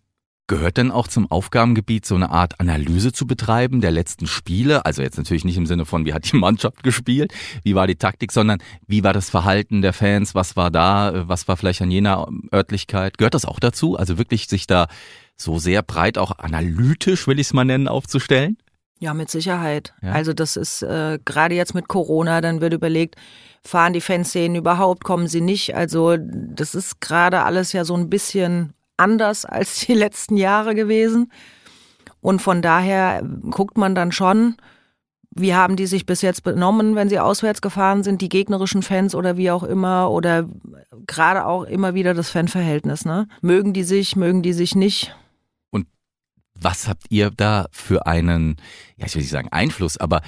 Gehört 0.52 0.76
denn 0.76 0.92
auch 0.92 1.08
zum 1.08 1.32
Aufgabengebiet 1.32 2.06
so 2.06 2.14
eine 2.14 2.30
Art 2.30 2.60
Analyse 2.60 3.14
zu 3.14 3.26
betreiben 3.26 3.80
der 3.80 3.92
letzten 3.92 4.28
Spiele? 4.28 4.86
Also 4.86 5.02
jetzt 5.02 5.18
natürlich 5.18 5.46
nicht 5.46 5.56
im 5.56 5.66
Sinne 5.66 5.86
von, 5.86 6.06
wie 6.06 6.14
hat 6.14 6.30
die 6.30 6.36
Mannschaft 6.38 6.84
gespielt, 6.84 7.34
wie 7.64 7.74
war 7.74 7.88
die 7.88 7.96
Taktik, 7.96 8.34
sondern 8.34 8.62
wie 8.86 9.02
war 9.02 9.14
das 9.14 9.30
Verhalten 9.30 9.82
der 9.82 9.94
Fans, 9.94 10.36
was 10.36 10.58
war 10.58 10.70
da, 10.70 11.30
was 11.30 11.48
war 11.48 11.56
vielleicht 11.56 11.82
an 11.82 11.90
jener 11.90 12.28
Örtlichkeit? 12.54 13.18
Gehört 13.18 13.34
das 13.34 13.46
auch 13.46 13.62
dazu? 13.62 13.96
Also 13.96 14.18
wirklich 14.18 14.50
sich 14.50 14.68
da 14.68 14.88
so 15.38 15.58
sehr 15.58 15.84
breit 15.84 16.18
auch 16.18 16.38
analytisch, 16.38 17.28
will 17.28 17.40
ich 17.40 17.48
es 17.48 17.54
mal 17.54 17.64
nennen, 17.64 17.88
aufzustellen? 17.88 18.58
Ja, 19.00 19.14
mit 19.14 19.30
Sicherheit. 19.30 19.94
Ja. 20.02 20.12
Also 20.12 20.34
das 20.34 20.58
ist 20.58 20.82
äh, 20.82 21.18
gerade 21.24 21.56
jetzt 21.56 21.76
mit 21.76 21.88
Corona, 21.88 22.42
dann 22.42 22.60
wird 22.60 22.74
überlegt, 22.74 23.16
fahren 23.64 23.94
die 23.94 24.02
Fanszenen 24.02 24.58
überhaupt, 24.58 25.06
kommen 25.06 25.30
sie 25.30 25.40
nicht? 25.40 25.76
Also 25.76 26.18
das 26.20 26.76
ist 26.76 27.00
gerade 27.00 27.44
alles 27.44 27.72
ja 27.72 27.86
so 27.86 27.96
ein 27.96 28.10
bisschen 28.10 28.74
anders 29.02 29.46
als 29.46 29.80
die 29.86 29.94
letzten 30.06 30.38
Jahre 30.38 30.76
gewesen. 30.76 31.32
Und 32.22 32.42
von 32.42 32.62
daher 32.62 33.24
guckt 33.50 33.78
man 33.78 33.96
dann 33.96 34.12
schon, 34.12 34.56
wie 35.32 35.56
haben 35.56 35.76
die 35.76 35.88
sich 35.88 36.06
bis 36.06 36.22
jetzt 36.22 36.44
benommen, 36.44 36.96
wenn 36.96 37.10
sie 37.10 37.20
auswärts 37.20 37.62
gefahren 37.62 38.04
sind, 38.04 38.22
die 38.22 38.30
gegnerischen 38.30 38.84
Fans 38.84 39.16
oder 39.16 39.38
wie 39.38 39.50
auch 39.50 39.64
immer, 39.64 40.12
oder 40.12 40.48
gerade 41.08 41.46
auch 41.46 41.64
immer 41.64 41.94
wieder 41.94 42.14
das 42.14 42.30
Fanverhältnis. 42.30 43.06
Ne? 43.06 43.28
Mögen 43.42 43.74
die 43.74 43.84
sich, 43.84 44.16
mögen 44.16 44.44
die 44.44 44.54
sich 44.54 44.76
nicht? 44.76 45.16
Und 45.72 45.88
was 46.54 46.88
habt 46.88 47.06
ihr 47.10 47.32
da 47.32 47.68
für 47.72 48.06
einen, 48.06 48.58
ja, 48.98 49.06
ich 49.06 49.16
will 49.16 49.22
nicht 49.22 49.32
sagen 49.32 49.50
Einfluss, 49.52 49.98
aber 49.98 50.22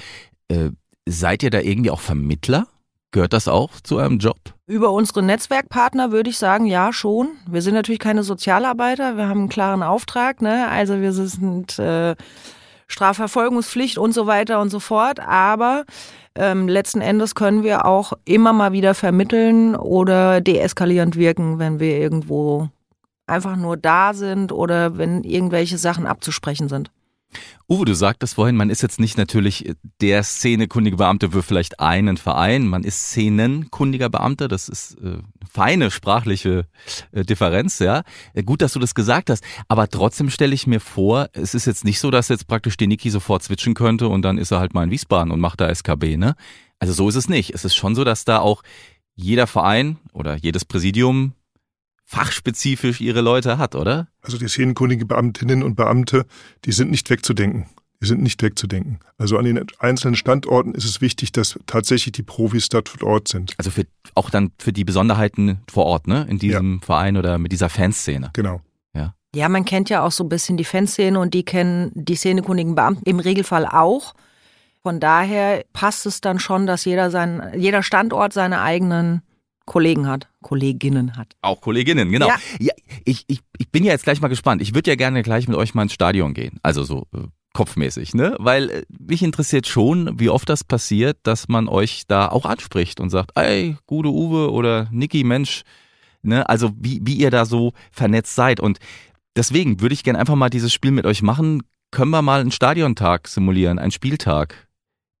äh, 0.48 0.70
seid 1.06 1.42
ihr 1.42 1.50
da 1.50 1.60
irgendwie 1.60 1.90
auch 1.90 2.00
Vermittler? 2.00 2.66
Gehört 3.14 3.32
das 3.32 3.46
auch 3.46 3.70
zu 3.80 3.98
eurem 3.98 4.18
Job? 4.18 4.38
Über 4.66 4.90
unsere 4.90 5.22
Netzwerkpartner 5.22 6.10
würde 6.10 6.30
ich 6.30 6.36
sagen, 6.36 6.66
ja, 6.66 6.92
schon. 6.92 7.28
Wir 7.48 7.62
sind 7.62 7.74
natürlich 7.74 8.00
keine 8.00 8.24
Sozialarbeiter, 8.24 9.16
wir 9.16 9.28
haben 9.28 9.42
einen 9.42 9.48
klaren 9.48 9.84
Auftrag, 9.84 10.42
ne? 10.42 10.66
Also 10.68 11.00
wir 11.00 11.12
sind 11.12 11.78
äh, 11.78 12.16
Strafverfolgungspflicht 12.88 13.98
und 13.98 14.12
so 14.12 14.26
weiter 14.26 14.60
und 14.60 14.70
so 14.70 14.80
fort. 14.80 15.20
Aber 15.20 15.84
ähm, 16.34 16.66
letzten 16.66 17.00
Endes 17.00 17.36
können 17.36 17.62
wir 17.62 17.86
auch 17.86 18.14
immer 18.24 18.52
mal 18.52 18.72
wieder 18.72 18.94
vermitteln 18.94 19.76
oder 19.76 20.40
deeskalierend 20.40 21.14
wirken, 21.14 21.60
wenn 21.60 21.78
wir 21.78 21.96
irgendwo 21.96 22.68
einfach 23.28 23.54
nur 23.54 23.76
da 23.76 24.12
sind 24.12 24.50
oder 24.50 24.98
wenn 24.98 25.22
irgendwelche 25.22 25.78
Sachen 25.78 26.08
abzusprechen 26.08 26.68
sind. 26.68 26.90
Uwe, 27.68 27.84
du 27.84 27.94
sagtest 27.94 28.34
vorhin, 28.34 28.56
man 28.56 28.70
ist 28.70 28.82
jetzt 28.82 29.00
nicht 29.00 29.16
natürlich 29.16 29.74
der 30.00 30.22
szenekundige 30.22 30.96
Beamte 30.96 31.30
für 31.30 31.42
vielleicht 31.42 31.80
einen 31.80 32.16
Verein, 32.16 32.66
man 32.66 32.84
ist 32.84 33.10
szenenkundiger 33.10 34.10
Beamter, 34.10 34.48
das 34.48 34.68
ist 34.68 34.98
äh, 35.02 35.18
feine 35.50 35.90
sprachliche 35.90 36.66
äh, 37.12 37.24
Differenz, 37.24 37.78
ja. 37.78 38.02
Äh, 38.34 38.42
gut, 38.42 38.60
dass 38.60 38.74
du 38.74 38.80
das 38.80 38.94
gesagt 38.94 39.30
hast, 39.30 39.42
aber 39.68 39.88
trotzdem 39.88 40.30
stelle 40.30 40.54
ich 40.54 40.66
mir 40.66 40.80
vor, 40.80 41.28
es 41.32 41.54
ist 41.54 41.66
jetzt 41.66 41.84
nicht 41.84 42.00
so, 42.00 42.10
dass 42.10 42.28
jetzt 42.28 42.46
praktisch 42.46 42.76
die 42.76 42.86
Niki 42.86 43.10
sofort 43.10 43.42
switchen 43.42 43.74
könnte 43.74 44.08
und 44.08 44.22
dann 44.22 44.38
ist 44.38 44.50
er 44.50 44.60
halt 44.60 44.74
mal 44.74 44.84
in 44.84 44.90
Wiesbaden 44.90 45.32
und 45.32 45.40
macht 45.40 45.60
da 45.60 45.68
SKB, 45.68 46.16
ne? 46.16 46.34
Also 46.78 46.92
so 46.92 47.08
ist 47.08 47.14
es 47.14 47.28
nicht. 47.28 47.54
Es 47.54 47.64
ist 47.64 47.74
schon 47.74 47.94
so, 47.94 48.04
dass 48.04 48.24
da 48.24 48.40
auch 48.40 48.62
jeder 49.14 49.46
Verein 49.46 49.96
oder 50.12 50.36
jedes 50.36 50.64
Präsidium 50.64 51.32
fachspezifisch 52.04 53.00
ihre 53.00 53.20
Leute 53.20 53.58
hat, 53.58 53.74
oder? 53.74 54.08
Also 54.22 54.38
die 54.38 54.48
szenenkundigen 54.48 55.08
Beamtinnen 55.08 55.62
und 55.62 55.74
Beamte, 55.74 56.26
die 56.64 56.72
sind 56.72 56.90
nicht 56.90 57.08
wegzudenken. 57.10 57.66
Die 58.02 58.06
sind 58.06 58.22
nicht 58.22 58.42
wegzudenken. 58.42 58.98
Also 59.16 59.38
an 59.38 59.46
den 59.46 59.64
einzelnen 59.78 60.14
Standorten 60.14 60.74
ist 60.74 60.84
es 60.84 61.00
wichtig, 61.00 61.32
dass 61.32 61.58
tatsächlich 61.66 62.12
die 62.12 62.22
Profis 62.22 62.68
dort 62.68 62.90
vor 62.90 63.08
Ort 63.08 63.28
sind. 63.28 63.54
Also 63.56 63.70
für, 63.70 63.86
auch 64.14 64.28
dann 64.28 64.52
für 64.58 64.72
die 64.72 64.84
Besonderheiten 64.84 65.60
vor 65.70 65.86
Ort, 65.86 66.06
ne? 66.06 66.26
In 66.28 66.38
diesem 66.38 66.80
ja. 66.80 66.86
Verein 66.86 67.16
oder 67.16 67.38
mit 67.38 67.52
dieser 67.52 67.70
Fanszene. 67.70 68.30
Genau. 68.34 68.60
Ja. 68.94 69.14
Ja, 69.34 69.48
man 69.48 69.64
kennt 69.64 69.88
ja 69.88 70.02
auch 70.02 70.12
so 70.12 70.24
ein 70.24 70.28
bisschen 70.28 70.58
die 70.58 70.64
Fanszene 70.64 71.18
und 71.18 71.32
die 71.32 71.44
kennen 71.44 71.92
die 71.94 72.16
szenekundigen 72.16 72.74
Beamten 72.74 73.08
im 73.08 73.20
Regelfall 73.20 73.64
auch. 73.64 74.14
Von 74.82 75.00
daher 75.00 75.64
passt 75.72 76.04
es 76.04 76.20
dann 76.20 76.38
schon, 76.38 76.66
dass 76.66 76.84
jeder 76.84 77.10
sein, 77.10 77.54
jeder 77.56 77.82
Standort 77.82 78.34
seine 78.34 78.60
eigenen 78.60 79.22
Kollegen 79.66 80.06
hat, 80.06 80.28
Kolleginnen 80.42 81.16
hat. 81.16 81.34
Auch 81.42 81.60
Kolleginnen, 81.60 82.10
genau. 82.10 82.28
Ja. 82.28 82.36
ja 82.58 82.72
ich, 83.04 83.24
ich, 83.28 83.40
ich 83.58 83.70
bin 83.70 83.84
ja 83.84 83.92
jetzt 83.92 84.04
gleich 84.04 84.20
mal 84.20 84.28
gespannt. 84.28 84.60
Ich 84.62 84.74
würde 84.74 84.90
ja 84.90 84.96
gerne 84.96 85.22
gleich 85.22 85.48
mit 85.48 85.56
euch 85.56 85.74
mal 85.74 85.82
ins 85.82 85.92
Stadion 85.94 86.34
gehen. 86.34 86.58
Also 86.62 86.84
so 86.84 87.06
äh, 87.14 87.20
kopfmäßig, 87.54 88.14
ne? 88.14 88.36
Weil 88.38 88.68
äh, 88.68 88.82
mich 88.88 89.22
interessiert 89.22 89.66
schon, 89.66 90.20
wie 90.20 90.28
oft 90.28 90.48
das 90.48 90.64
passiert, 90.64 91.18
dass 91.22 91.48
man 91.48 91.68
euch 91.68 92.02
da 92.06 92.28
auch 92.28 92.44
anspricht 92.44 93.00
und 93.00 93.08
sagt, 93.08 93.30
ey, 93.36 93.76
gute 93.86 94.10
Uwe 94.10 94.52
oder 94.52 94.88
Niki, 94.90 95.24
Mensch, 95.24 95.62
ne? 96.22 96.46
Also 96.48 96.72
wie, 96.76 97.00
wie 97.02 97.14
ihr 97.14 97.30
da 97.30 97.46
so 97.46 97.72
vernetzt 97.90 98.34
seid. 98.34 98.60
Und 98.60 98.78
deswegen 99.34 99.80
würde 99.80 99.94
ich 99.94 100.04
gerne 100.04 100.18
einfach 100.18 100.34
mal 100.34 100.50
dieses 100.50 100.72
Spiel 100.74 100.90
mit 100.90 101.06
euch 101.06 101.22
machen. 101.22 101.62
Können 101.90 102.10
wir 102.10 102.22
mal 102.22 102.40
einen 102.40 102.50
Stadiontag 102.50 103.28
simulieren, 103.28 103.78
einen 103.78 103.92
Spieltag 103.92 104.68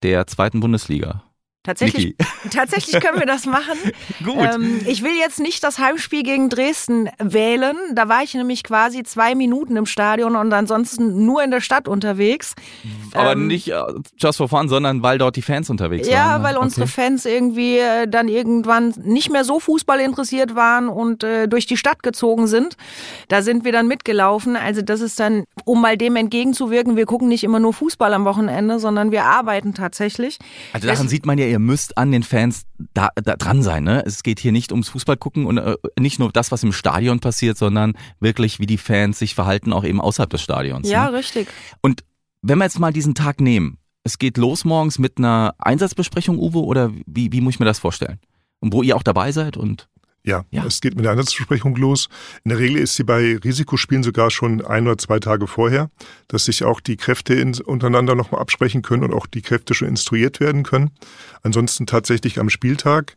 der 0.02 0.26
zweiten 0.26 0.60
Bundesliga? 0.60 1.22
Tatsächlich, 1.64 2.14
tatsächlich 2.50 3.00
können 3.00 3.18
wir 3.18 3.26
das 3.26 3.46
machen. 3.46 3.78
Gut. 4.24 4.36
Ähm, 4.36 4.82
ich 4.86 5.02
will 5.02 5.16
jetzt 5.18 5.40
nicht 5.40 5.64
das 5.64 5.78
Heimspiel 5.78 6.22
gegen 6.22 6.50
Dresden 6.50 7.08
wählen. 7.18 7.74
Da 7.94 8.06
war 8.10 8.22
ich 8.22 8.34
nämlich 8.34 8.62
quasi 8.62 9.02
zwei 9.02 9.34
Minuten 9.34 9.74
im 9.76 9.86
Stadion 9.86 10.36
und 10.36 10.52
ansonsten 10.52 11.24
nur 11.24 11.42
in 11.42 11.50
der 11.50 11.62
Stadt 11.62 11.88
unterwegs. 11.88 12.54
Aber 13.14 13.32
ähm, 13.32 13.46
nicht 13.46 13.72
uh, 13.72 13.98
just 14.18 14.36
for 14.36 14.48
fun, 14.50 14.68
sondern 14.68 15.02
weil 15.02 15.16
dort 15.16 15.36
die 15.36 15.42
Fans 15.42 15.70
unterwegs 15.70 16.06
ja, 16.06 16.18
waren. 16.18 16.26
Ja, 16.26 16.42
weil 16.42 16.56
okay. 16.56 16.64
unsere 16.64 16.86
Fans 16.86 17.24
irgendwie 17.24 17.78
äh, 17.78 18.06
dann 18.06 18.28
irgendwann 18.28 18.92
nicht 19.02 19.30
mehr 19.30 19.44
so 19.44 19.58
Fußball 19.58 20.00
interessiert 20.00 20.54
waren 20.54 20.90
und 20.90 21.24
äh, 21.24 21.48
durch 21.48 21.64
die 21.64 21.78
Stadt 21.78 22.02
gezogen 22.02 22.46
sind. 22.46 22.76
Da 23.28 23.40
sind 23.40 23.64
wir 23.64 23.72
dann 23.72 23.88
mitgelaufen. 23.88 24.56
Also 24.56 24.82
das 24.82 25.00
ist 25.00 25.18
dann, 25.18 25.44
um 25.64 25.80
mal 25.80 25.96
dem 25.96 26.16
entgegenzuwirken, 26.16 26.96
wir 26.96 27.06
gucken 27.06 27.28
nicht 27.28 27.42
immer 27.42 27.58
nur 27.58 27.72
Fußball 27.72 28.12
am 28.12 28.26
Wochenende, 28.26 28.78
sondern 28.78 29.12
wir 29.12 29.24
arbeiten 29.24 29.72
tatsächlich. 29.72 30.38
Also 30.74 30.88
daran 30.88 31.04
das, 31.04 31.10
sieht 31.10 31.24
man 31.24 31.38
ja 31.38 31.53
ihr 31.54 31.60
müsst 31.60 31.96
an 31.96 32.10
den 32.10 32.24
Fans 32.24 32.66
da, 32.94 33.10
da 33.14 33.36
dran 33.36 33.62
sein. 33.62 33.84
Ne? 33.84 34.02
Es 34.04 34.24
geht 34.24 34.40
hier 34.40 34.50
nicht 34.50 34.72
ums 34.72 34.88
Fußball 34.88 35.16
gucken 35.16 35.46
und 35.46 35.58
äh, 35.58 35.76
nicht 35.98 36.18
nur 36.18 36.32
das, 36.32 36.50
was 36.50 36.64
im 36.64 36.72
Stadion 36.72 37.20
passiert, 37.20 37.56
sondern 37.56 37.92
wirklich, 38.18 38.58
wie 38.58 38.66
die 38.66 38.76
Fans 38.76 39.20
sich 39.20 39.36
verhalten, 39.36 39.72
auch 39.72 39.84
eben 39.84 40.00
außerhalb 40.00 40.28
des 40.28 40.42
Stadions. 40.42 40.88
Ja, 40.88 41.10
ne? 41.10 41.18
richtig. 41.18 41.46
Und 41.80 42.04
wenn 42.42 42.58
wir 42.58 42.64
jetzt 42.64 42.80
mal 42.80 42.92
diesen 42.92 43.14
Tag 43.14 43.40
nehmen, 43.40 43.78
es 44.02 44.18
geht 44.18 44.36
los 44.36 44.64
morgens 44.64 44.98
mit 44.98 45.18
einer 45.18 45.54
Einsatzbesprechung, 45.58 46.38
Uwe, 46.38 46.58
oder 46.58 46.92
wie, 47.06 47.30
wie 47.32 47.40
muss 47.40 47.54
ich 47.54 47.60
mir 47.60 47.66
das 47.66 47.78
vorstellen? 47.78 48.18
Und 48.58 48.72
wo 48.72 48.82
ihr 48.82 48.96
auch 48.96 49.04
dabei 49.04 49.30
seid 49.30 49.56
und 49.56 49.88
ja, 50.26 50.44
ja, 50.50 50.64
es 50.64 50.80
geht 50.80 50.96
mit 50.96 51.04
der 51.04 51.12
Einsatzbesprechung 51.12 51.76
los. 51.76 52.08
In 52.44 52.48
der 52.48 52.58
Regel 52.58 52.78
ist 52.78 52.96
sie 52.96 53.04
bei 53.04 53.36
Risikospielen 53.36 54.02
sogar 54.02 54.30
schon 54.30 54.64
ein 54.64 54.86
oder 54.86 54.96
zwei 54.96 55.18
Tage 55.18 55.46
vorher, 55.46 55.90
dass 56.28 56.46
sich 56.46 56.64
auch 56.64 56.80
die 56.80 56.96
Kräfte 56.96 57.34
in, 57.34 57.54
untereinander 57.60 58.14
nochmal 58.14 58.40
absprechen 58.40 58.80
können 58.80 59.04
und 59.04 59.12
auch 59.12 59.26
die 59.26 59.42
Kräfte 59.42 59.74
schon 59.74 59.88
instruiert 59.88 60.40
werden 60.40 60.62
können. 60.62 60.90
Ansonsten 61.42 61.86
tatsächlich 61.86 62.40
am 62.40 62.48
Spieltag. 62.48 63.16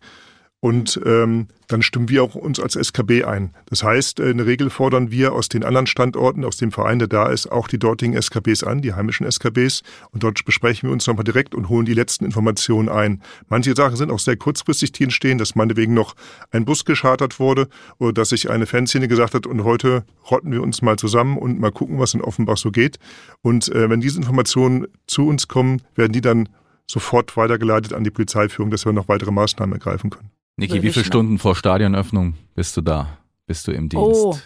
Und 0.59 0.99
ähm, 1.05 1.47
dann 1.67 1.83
stimmen 1.83 2.09
wir 2.09 2.23
auch 2.23 2.33
uns 2.33 2.59
als 2.59 2.75
SKB 2.75 3.25
ein. 3.25 3.53
Das 3.67 3.83
heißt, 3.83 4.19
äh, 4.19 4.31
in 4.31 4.37
der 4.37 4.47
Regel 4.47 4.71
fordern 4.71 5.11
wir 5.11 5.33
aus 5.33 5.49
den 5.49 5.63
anderen 5.63 5.85
Standorten, 5.85 6.43
aus 6.43 6.57
dem 6.57 6.71
Verein, 6.71 6.97
der 6.97 7.07
da 7.07 7.27
ist, 7.27 7.51
auch 7.51 7.67
die 7.67 7.77
dortigen 7.77 8.19
SKBs 8.19 8.63
an, 8.63 8.81
die 8.81 8.93
heimischen 8.93 9.29
SKBs. 9.29 9.83
Und 10.11 10.23
dort 10.23 10.43
besprechen 10.45 10.89
wir 10.89 10.93
uns 10.93 11.05
nochmal 11.05 11.25
direkt 11.25 11.53
und 11.53 11.69
holen 11.69 11.85
die 11.85 11.93
letzten 11.93 12.25
Informationen 12.25 12.89
ein. 12.89 13.21
Manche 13.49 13.75
Sachen 13.75 13.97
sind 13.97 14.09
auch 14.09 14.19
sehr 14.19 14.35
kurzfristig, 14.35 14.93
die 14.93 15.03
entstehen, 15.03 15.37
dass 15.37 15.53
meinetwegen 15.53 15.93
noch 15.93 16.15
ein 16.49 16.65
Bus 16.65 16.85
geschartert 16.85 17.39
wurde 17.39 17.67
oder 17.99 18.13
dass 18.13 18.29
sich 18.29 18.49
eine 18.49 18.65
Fanszene 18.65 19.07
gesagt 19.07 19.35
hat, 19.35 19.45
und 19.45 19.63
heute 19.63 20.05
rotten 20.31 20.51
wir 20.51 20.63
uns 20.63 20.81
mal 20.81 20.97
zusammen 20.97 21.37
und 21.37 21.59
mal 21.59 21.71
gucken, 21.71 21.99
was 21.99 22.15
in 22.15 22.21
Offenbach 22.21 22.57
so 22.57 22.71
geht. 22.71 22.97
Und 23.43 23.69
äh, 23.69 23.89
wenn 23.91 24.01
diese 24.01 24.17
Informationen 24.17 24.87
zu 25.05 25.27
uns 25.27 25.47
kommen, 25.47 25.83
werden 25.95 26.13
die 26.13 26.21
dann 26.21 26.49
sofort 26.89 27.37
weitergeleitet 27.37 27.93
an 27.93 28.03
die 28.03 28.11
Polizeiführung, 28.11 28.71
dass 28.71 28.85
wir 28.85 28.93
noch 28.93 29.07
weitere 29.07 29.31
Maßnahmen 29.31 29.73
ergreifen 29.73 30.09
können. 30.09 30.31
Niki, 30.57 30.81
wie 30.81 30.91
viele 30.91 31.05
Stunden 31.05 31.37
vor 31.37 31.55
Stadionöffnung 31.55 32.33
bist 32.55 32.75
du 32.77 32.81
da? 32.81 33.19
Bist 33.45 33.67
du 33.67 33.71
im 33.71 33.89
Dienst? 33.89 34.03
Oh, 34.03 34.37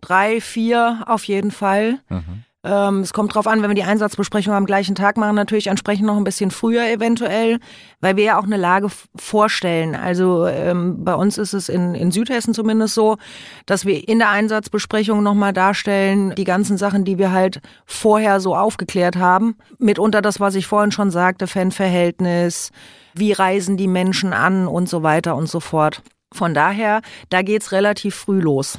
drei, 0.00 0.40
vier 0.40 1.04
auf 1.06 1.24
jeden 1.24 1.52
Fall. 1.52 2.00
Mhm. 2.08 2.44
Ähm, 2.62 3.00
es 3.00 3.14
kommt 3.14 3.34
drauf 3.34 3.46
an, 3.46 3.62
wenn 3.62 3.70
wir 3.70 3.74
die 3.74 3.84
Einsatzbesprechung 3.84 4.52
am 4.52 4.66
gleichen 4.66 4.94
Tag 4.94 5.16
machen, 5.16 5.34
natürlich 5.34 5.68
entsprechend 5.68 6.06
noch 6.06 6.16
ein 6.16 6.24
bisschen 6.24 6.50
früher 6.50 6.86
eventuell, 6.90 7.58
weil 8.00 8.16
wir 8.16 8.24
ja 8.24 8.38
auch 8.38 8.44
eine 8.44 8.58
Lage 8.58 8.88
vorstellen. 9.16 9.94
Also 9.94 10.46
ähm, 10.46 11.02
bei 11.02 11.14
uns 11.14 11.38
ist 11.38 11.54
es 11.54 11.70
in, 11.70 11.94
in 11.94 12.10
Südhessen 12.10 12.52
zumindest 12.52 12.94
so, 12.94 13.16
dass 13.64 13.86
wir 13.86 14.06
in 14.06 14.18
der 14.18 14.28
Einsatzbesprechung 14.28 15.22
nochmal 15.22 15.54
darstellen, 15.54 16.34
die 16.34 16.44
ganzen 16.44 16.76
Sachen, 16.76 17.04
die 17.04 17.16
wir 17.16 17.32
halt 17.32 17.62
vorher 17.86 18.40
so 18.40 18.54
aufgeklärt 18.54 19.16
haben. 19.16 19.56
Mitunter 19.78 20.20
das, 20.20 20.38
was 20.38 20.54
ich 20.54 20.66
vorhin 20.66 20.92
schon 20.92 21.10
sagte, 21.10 21.46
Fanverhältnis, 21.46 22.72
wie 23.14 23.32
reisen 23.32 23.78
die 23.78 23.88
Menschen 23.88 24.34
an 24.34 24.66
und 24.66 24.86
so 24.86 25.02
weiter 25.02 25.34
und 25.34 25.48
so 25.48 25.60
fort. 25.60 26.02
Von 26.32 26.52
daher, 26.52 27.00
da 27.30 27.40
geht's 27.40 27.72
relativ 27.72 28.14
früh 28.14 28.40
los. 28.40 28.78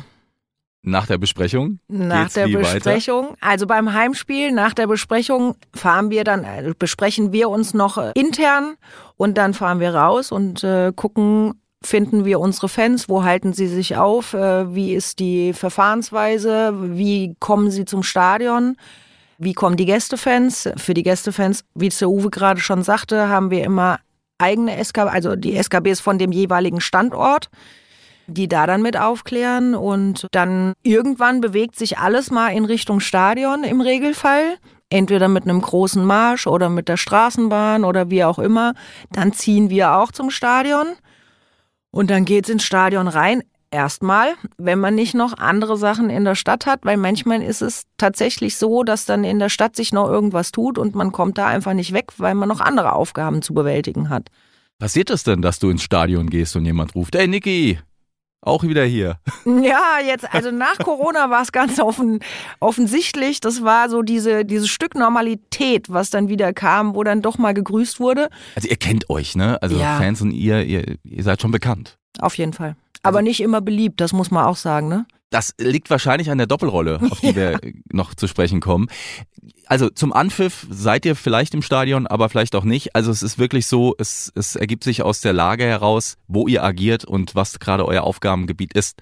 Nach 0.83 1.05
der 1.05 1.19
Besprechung? 1.19 1.79
Nach 1.87 2.29
der 2.31 2.47
Besprechung. 2.47 3.29
Weiter? 3.29 3.37
Also 3.41 3.67
beim 3.67 3.93
Heimspiel, 3.93 4.51
nach 4.51 4.73
der 4.73 4.87
Besprechung 4.87 5.55
fahren 5.75 6.09
wir 6.09 6.23
dann, 6.23 6.43
äh, 6.43 6.73
besprechen 6.77 7.31
wir 7.31 7.49
uns 7.49 7.73
noch 7.73 7.97
äh, 7.97 8.11
intern 8.15 8.75
und 9.15 9.37
dann 9.37 9.53
fahren 9.53 9.79
wir 9.79 9.93
raus 9.93 10.31
und 10.31 10.63
äh, 10.63 10.91
gucken, 10.95 11.61
finden 11.83 12.25
wir 12.25 12.39
unsere 12.39 12.69
Fans, 12.69 13.09
wo 13.09 13.23
halten 13.23 13.53
sie 13.53 13.67
sich 13.67 13.97
auf, 13.97 14.33
äh, 14.33 14.73
wie 14.73 14.93
ist 14.93 15.19
die 15.19 15.53
Verfahrensweise, 15.53 16.73
wie 16.97 17.35
kommen 17.39 17.69
sie 17.69 17.85
zum 17.85 18.01
Stadion, 18.01 18.75
wie 19.37 19.53
kommen 19.53 19.77
die 19.77 19.85
Gästefans. 19.85 20.69
Für 20.77 20.93
die 20.93 21.03
Gästefans, 21.03 21.63
wie 21.75 21.87
es 21.87 21.99
der 21.99 22.09
Uwe 22.09 22.29
gerade 22.29 22.59
schon 22.59 22.83
sagte, 22.83 23.29
haben 23.29 23.51
wir 23.51 23.63
immer 23.63 23.99
eigene 24.37 24.77
SKB, 24.83 25.09
also 25.09 25.35
die 25.35 25.55
SKBs 25.55 25.99
von 25.99 26.17
dem 26.17 26.31
jeweiligen 26.31 26.81
Standort, 26.81 27.49
die 28.31 28.47
da 28.47 28.67
dann 28.67 28.81
mit 28.81 28.97
aufklären. 28.97 29.75
Und 29.75 30.27
dann 30.31 30.73
irgendwann 30.83 31.41
bewegt 31.41 31.75
sich 31.75 31.97
alles 31.97 32.31
mal 32.31 32.49
in 32.49 32.65
Richtung 32.65 32.99
Stadion 32.99 33.63
im 33.63 33.81
Regelfall. 33.81 34.57
Entweder 34.89 35.29
mit 35.29 35.43
einem 35.43 35.61
großen 35.61 36.03
Marsch 36.03 36.47
oder 36.47 36.69
mit 36.69 36.89
der 36.89 36.97
Straßenbahn 36.97 37.85
oder 37.85 38.09
wie 38.09 38.23
auch 38.23 38.39
immer. 38.39 38.73
Dann 39.11 39.31
ziehen 39.31 39.69
wir 39.69 39.95
auch 39.95 40.11
zum 40.11 40.29
Stadion. 40.29 40.87
Und 41.91 42.09
dann 42.09 42.25
geht's 42.25 42.49
ins 42.49 42.63
Stadion 42.63 43.07
rein. 43.07 43.43
Erstmal, 43.73 44.33
wenn 44.57 44.79
man 44.79 44.95
nicht 44.95 45.13
noch 45.13 45.37
andere 45.37 45.77
Sachen 45.77 46.09
in 46.09 46.25
der 46.25 46.35
Stadt 46.35 46.65
hat, 46.65 46.81
weil 46.83 46.97
manchmal 46.97 47.41
ist 47.41 47.61
es 47.61 47.83
tatsächlich 47.95 48.57
so, 48.57 48.83
dass 48.83 49.05
dann 49.05 49.23
in 49.23 49.39
der 49.39 49.47
Stadt 49.47 49.77
sich 49.77 49.93
noch 49.93 50.09
irgendwas 50.09 50.51
tut 50.51 50.77
und 50.77 50.93
man 50.93 51.13
kommt 51.13 51.37
da 51.37 51.47
einfach 51.47 51.73
nicht 51.73 51.93
weg, 51.93 52.11
weil 52.17 52.35
man 52.35 52.49
noch 52.49 52.59
andere 52.59 52.91
Aufgaben 52.91 53.41
zu 53.41 53.53
bewältigen 53.53 54.09
hat. 54.09 54.27
Passiert 54.77 55.09
es 55.09 55.23
denn, 55.23 55.41
dass 55.41 55.59
du 55.59 55.69
ins 55.69 55.83
Stadion 55.83 56.29
gehst 56.29 56.55
und 56.57 56.65
jemand 56.65 56.95
ruft, 56.95 57.15
ey 57.15 57.27
Niki, 57.27 57.79
auch 58.41 58.63
wieder 58.63 58.83
hier. 58.83 59.17
Ja, 59.45 59.99
jetzt, 60.05 60.33
also 60.33 60.51
nach 60.51 60.77
Corona 60.83 61.29
war 61.29 61.41
es 61.43 61.51
ganz 61.51 61.79
offen, 61.79 62.19
offensichtlich. 62.59 63.39
Das 63.39 63.63
war 63.63 63.89
so 63.89 64.01
diese, 64.01 64.45
dieses 64.45 64.69
Stück 64.69 64.95
Normalität, 64.95 65.91
was 65.91 66.09
dann 66.09 66.27
wieder 66.27 66.53
kam, 66.53 66.95
wo 66.95 67.03
dann 67.03 67.21
doch 67.21 67.37
mal 67.37 67.53
gegrüßt 67.53 67.99
wurde. 67.99 68.29
Also 68.55 68.67
ihr 68.67 68.77
kennt 68.77 69.09
euch, 69.09 69.35
ne? 69.35 69.61
Also 69.61 69.77
Ja. 69.77 69.97
Fans 69.97 70.21
und 70.21 70.31
ihr, 70.31 70.63
ihr, 70.63 70.95
ihr 71.03 71.23
seid 71.23 71.41
schon 71.41 71.51
bekannt. 71.51 71.97
Auf 72.19 72.37
jeden 72.37 72.53
Fall. 72.53 72.75
Aber 73.03 73.21
nicht 73.21 73.41
immer 73.41 73.61
beliebt, 73.61 73.99
das 74.01 74.13
muss 74.13 74.31
man 74.31 74.45
auch 74.45 74.57
sagen, 74.57 74.87
ne? 74.87 75.05
Das 75.31 75.55
liegt 75.57 75.89
wahrscheinlich 75.89 76.29
an 76.29 76.37
der 76.37 76.45
Doppelrolle, 76.45 76.99
auf 77.09 77.21
die 77.21 77.35
wir 77.35 77.59
noch 77.91 78.13
zu 78.13 78.27
sprechen 78.27 78.59
kommen. 78.59 78.87
Also 79.65 79.89
zum 79.89 80.11
Anpfiff 80.11 80.67
seid 80.69 81.05
ihr 81.05 81.15
vielleicht 81.15 81.53
im 81.53 81.61
Stadion, 81.61 82.05
aber 82.05 82.27
vielleicht 82.27 82.53
auch 82.53 82.65
nicht. 82.65 82.95
Also 82.95 83.11
es 83.11 83.23
ist 83.23 83.39
wirklich 83.39 83.65
so, 83.65 83.95
es, 83.97 84.31
es 84.35 84.57
ergibt 84.57 84.83
sich 84.83 85.03
aus 85.03 85.21
der 85.21 85.31
Lage 85.31 85.63
heraus, 85.63 86.17
wo 86.27 86.49
ihr 86.49 86.63
agiert 86.63 87.05
und 87.05 87.33
was 87.33 87.59
gerade 87.59 87.85
euer 87.85 88.03
Aufgabengebiet 88.03 88.73
ist. 88.73 89.01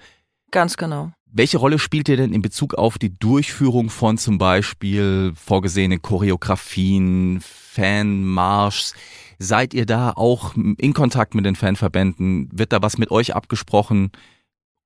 Ganz 0.52 0.78
genau. 0.78 1.12
Welche 1.32 1.58
Rolle 1.58 1.80
spielt 1.80 2.08
ihr 2.10 2.18
denn 2.18 2.32
in 2.32 2.44
Bezug 2.44 2.76
auf 2.76 3.00
die 3.00 3.18
Durchführung 3.18 3.90
von 3.90 4.20
zum 4.20 4.38
Beispiel 4.38 5.34
vorgesehenen 5.36 6.04
Choreografien, 6.04 7.42
Fanmarschs? 7.42 8.94
Seid 9.40 9.74
ihr 9.74 9.88
da 9.88 10.12
auch 10.12 10.56
in 10.56 10.94
Kontakt 10.94 11.34
mit 11.34 11.46
den 11.46 11.56
Fanverbänden? 11.56 12.50
Wird 12.52 12.72
da 12.72 12.84
was 12.84 13.00
mit 13.00 13.10
euch 13.10 13.36
abgesprochen? 13.36 14.12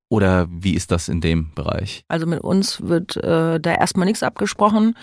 Oder 0.10 0.48
wie 0.50 0.76
ist 0.76 0.92
das 0.92 1.10
in 1.10 1.22
dem 1.22 1.54
Bereich? 1.56 2.04
Also 2.08 2.26
mit 2.26 2.42
uns 2.42 2.82
wird 2.82 3.18
äh, 3.18 3.60
da 3.60 3.74
erstmal 3.74 4.06
nichts 4.06 4.24
abgesprochen. 4.24 4.96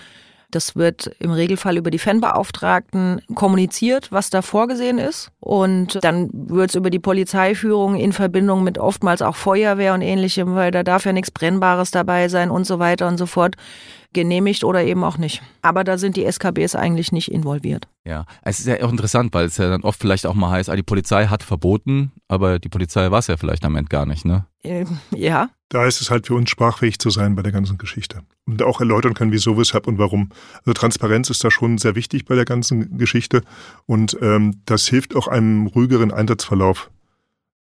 Das 0.51 0.75
wird 0.75 1.09
im 1.19 1.31
Regelfall 1.31 1.77
über 1.77 1.91
die 1.91 1.97
Fanbeauftragten 1.97 3.21
kommuniziert, 3.35 4.11
was 4.11 4.29
da 4.29 4.41
vorgesehen 4.41 4.97
ist. 4.97 5.31
Und 5.39 6.03
dann 6.03 6.29
wird 6.33 6.71
es 6.71 6.75
über 6.75 6.89
die 6.89 6.99
Polizeiführung 6.99 7.95
in 7.95 8.11
Verbindung 8.11 8.63
mit 8.63 8.77
oftmals 8.77 9.21
auch 9.21 9.37
Feuerwehr 9.37 9.93
und 9.93 10.01
ähnlichem, 10.01 10.53
weil 10.55 10.71
da 10.71 10.83
darf 10.83 11.05
ja 11.05 11.13
nichts 11.13 11.31
Brennbares 11.31 11.91
dabei 11.91 12.27
sein 12.27 12.51
und 12.51 12.65
so 12.65 12.79
weiter 12.79 13.07
und 13.07 13.17
so 13.17 13.25
fort, 13.25 13.55
genehmigt 14.13 14.65
oder 14.65 14.83
eben 14.83 15.05
auch 15.05 15.17
nicht. 15.17 15.41
Aber 15.61 15.85
da 15.85 15.97
sind 15.97 16.17
die 16.17 16.29
SKBs 16.29 16.75
eigentlich 16.75 17.13
nicht 17.13 17.31
involviert. 17.31 17.87
Ja, 18.05 18.25
es 18.43 18.59
ist 18.59 18.67
ja 18.67 18.83
auch 18.83 18.91
interessant, 18.91 19.33
weil 19.33 19.45
es 19.45 19.55
ja 19.55 19.69
dann 19.69 19.83
oft 19.83 20.01
vielleicht 20.01 20.25
auch 20.25 20.33
mal 20.33 20.51
heißt, 20.51 20.69
ah, 20.69 20.75
die 20.75 20.83
Polizei 20.83 21.27
hat 21.27 21.43
verboten, 21.43 22.11
aber 22.27 22.59
die 22.59 22.69
Polizei 22.69 23.09
war 23.09 23.19
es 23.19 23.27
ja 23.27 23.37
vielleicht 23.37 23.63
am 23.63 23.77
Ende 23.77 23.87
gar 23.89 24.05
nicht, 24.05 24.25
ne? 24.25 24.45
Äh, 24.63 24.85
ja, 25.15 25.49
Da 25.69 25.85
ist 25.85 26.01
es 26.01 26.11
halt 26.11 26.27
für 26.27 26.35
uns 26.35 26.49
sprachfähig 26.49 26.99
zu 26.99 27.09
sein 27.09 27.35
bei 27.35 27.41
der 27.41 27.51
ganzen 27.51 27.77
Geschichte. 27.77 28.21
Und 28.45 28.61
auch 28.61 28.79
erläutern 28.79 29.13
können, 29.13 29.31
wieso, 29.31 29.57
weshalb 29.57 29.87
und 29.87 29.97
warum. 29.97 30.29
Also 30.59 30.73
Transparenz 30.73 31.29
ist 31.29 31.43
da 31.43 31.49
schon 31.49 31.77
sehr 31.77 31.95
wichtig 31.95 32.25
bei 32.25 32.35
der 32.35 32.45
ganzen 32.45 32.97
Geschichte. 32.97 33.41
Und 33.85 34.17
ähm, 34.21 34.61
das 34.65 34.87
hilft 34.87 35.15
auch 35.15 35.27
einem 35.27 35.67
ruhigeren 35.67 36.11
Einsatzverlauf. 36.11 36.91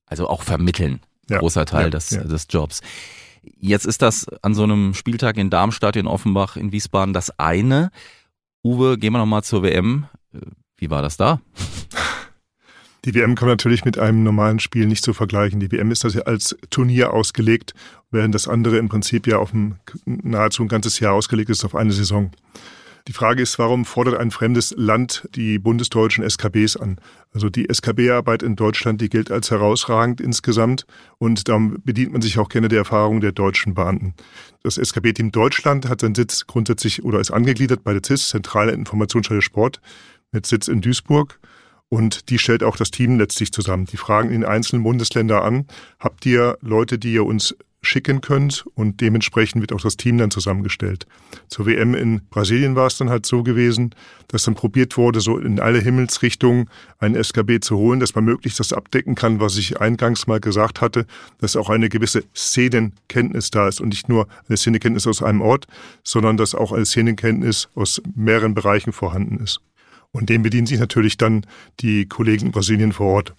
Also 0.05 0.27
auch 0.27 0.43
vermitteln. 0.43 0.99
Ja. 1.29 1.39
Großer 1.39 1.65
Teil 1.65 1.85
Ja, 1.85 1.89
des, 1.89 2.09
ja. 2.11 2.23
des 2.23 2.47
Jobs. 2.49 2.81
Jetzt 3.41 3.85
ist 3.85 4.01
das 4.01 4.27
an 4.41 4.53
so 4.53 4.63
einem 4.63 4.93
Spieltag 4.93 5.37
in 5.37 5.49
Darmstadt, 5.49 5.95
in 5.95 6.07
Offenbach, 6.07 6.57
in 6.57 6.71
Wiesbaden 6.71 7.13
das 7.13 7.39
eine. 7.39 7.89
Uwe, 8.63 8.97
gehen 8.97 9.13
wir 9.13 9.19
nochmal 9.19 9.43
zur 9.43 9.63
WM. 9.63 10.05
Äh, 10.33 10.39
Wie 10.77 10.89
war 10.89 11.01
das 11.01 11.17
da? 11.17 11.39
Die 13.05 13.13
WM 13.13 13.35
kann 13.35 13.47
man 13.47 13.53
natürlich 13.53 13.83
mit 13.83 13.97
einem 13.97 14.23
normalen 14.23 14.59
Spiel 14.59 14.85
nicht 14.85 15.03
so 15.03 15.11
vergleichen. 15.11 15.59
Die 15.59 15.71
WM 15.71 15.91
ist 15.91 16.05
das 16.05 16.13
ja 16.13 16.21
als 16.21 16.55
Turnier 16.69 17.13
ausgelegt, 17.13 17.73
während 18.11 18.33
das 18.33 18.47
andere 18.47 18.77
im 18.77 18.87
Prinzip 18.87 19.27
ja 19.27 19.39
auf 19.39 19.53
ein, 19.53 19.79
nahezu 20.05 20.63
ein 20.63 20.69
ganzes 20.69 20.99
Jahr 20.99 21.13
ausgelegt 21.13 21.49
ist, 21.49 21.65
auf 21.65 21.75
eine 21.75 21.91
Saison. 21.91 22.31
Die 23.09 23.13
Frage 23.13 23.41
ist, 23.41 23.59
warum 23.59 23.83
fordert 23.83 24.17
ein 24.17 24.31
fremdes 24.31 24.73
Land 24.77 25.27
die 25.35 25.59
bundesdeutschen 25.59 26.23
SKBs 26.23 26.77
an? 26.77 27.01
Also 27.33 27.49
die 27.49 27.67
SKB-Arbeit 27.67 28.43
in 28.43 28.55
Deutschland, 28.55 29.01
die 29.01 29.09
gilt 29.09 29.29
als 29.29 29.51
herausragend 29.51 30.21
insgesamt 30.21 30.85
und 31.17 31.49
darum 31.49 31.75
bedient 31.83 32.13
man 32.13 32.21
sich 32.21 32.39
auch 32.39 32.47
gerne 32.47 32.69
der 32.69 32.79
Erfahrung 32.79 33.19
der 33.19 33.33
deutschen 33.33 33.73
Beamten. 33.73 34.13
Das 34.63 34.77
SKB-Team 34.77 35.33
Deutschland 35.33 35.89
hat 35.89 35.99
seinen 35.99 36.15
Sitz 36.15 36.47
grundsätzlich 36.47 37.03
oder 37.03 37.19
ist 37.19 37.31
angegliedert 37.31 37.83
bei 37.83 37.91
der 37.91 38.01
CIS, 38.05 38.29
Zentrale 38.29 38.71
Informationsstelle 38.71 39.41
Sport, 39.41 39.81
mit 40.31 40.45
Sitz 40.45 40.69
in 40.69 40.79
Duisburg. 40.79 41.37
Und 41.93 42.31
die 42.31 42.39
stellt 42.39 42.63
auch 42.63 42.75
das 42.75 42.89
Team 42.89 43.19
letztlich 43.19 43.51
zusammen. 43.51 43.85
Die 43.85 43.97
fragen 43.97 44.31
in 44.31 44.43
einzelnen 44.43 44.81
Bundesländer 44.81 45.43
an, 45.43 45.67
habt 45.99 46.25
ihr 46.25 46.57
Leute, 46.59 46.97
die 46.97 47.13
ihr 47.13 47.23
uns 47.23 47.55
schicken 47.83 48.19
könnt? 48.19 48.65
Und 48.73 48.99
dementsprechend 48.99 49.61
wird 49.61 49.73
auch 49.73 49.81
das 49.81 49.95
Team 49.95 50.17
dann 50.17 50.31
zusammengestellt. 50.31 51.05
Zur 51.49 51.67
WM 51.67 51.93
in 51.93 52.21
Brasilien 52.31 52.75
war 52.75 52.87
es 52.87 52.97
dann 52.97 53.11
halt 53.11 53.27
so 53.27 53.43
gewesen, 53.43 53.93
dass 54.27 54.45
dann 54.45 54.55
probiert 54.55 54.97
wurde, 54.97 55.21
so 55.21 55.37
in 55.37 55.59
alle 55.59 55.81
Himmelsrichtungen 55.81 56.67
ein 56.97 57.13
SKB 57.13 57.59
zu 57.61 57.77
holen, 57.77 57.99
dass 57.99 58.15
man 58.15 58.25
möglichst 58.25 58.59
das 58.59 58.73
abdecken 58.73 59.13
kann, 59.13 59.39
was 59.39 59.55
ich 59.57 59.79
eingangs 59.79 60.25
mal 60.25 60.39
gesagt 60.39 60.81
hatte, 60.81 61.05
dass 61.41 61.55
auch 61.55 61.69
eine 61.69 61.89
gewisse 61.89 62.23
Szenenkenntnis 62.35 63.51
da 63.51 63.67
ist 63.67 63.79
und 63.79 63.89
nicht 63.89 64.09
nur 64.09 64.27
eine 64.47 64.57
Szenenkenntnis 64.57 65.05
aus 65.05 65.21
einem 65.21 65.41
Ort, 65.41 65.67
sondern 66.03 66.37
dass 66.37 66.55
auch 66.55 66.71
eine 66.71 66.87
Szenenkenntnis 66.87 67.69
aus 67.75 68.01
mehreren 68.15 68.55
Bereichen 68.55 68.93
vorhanden 68.93 69.37
ist. 69.37 69.61
Und 70.13 70.29
dem 70.29 70.43
bedienen 70.43 70.67
sich 70.67 70.79
natürlich 70.79 71.17
dann 71.17 71.45
die 71.79 72.07
Kollegen 72.07 72.45
in 72.45 72.51
Brasilien 72.51 72.93
vor 72.93 73.07
Ort. 73.07 73.33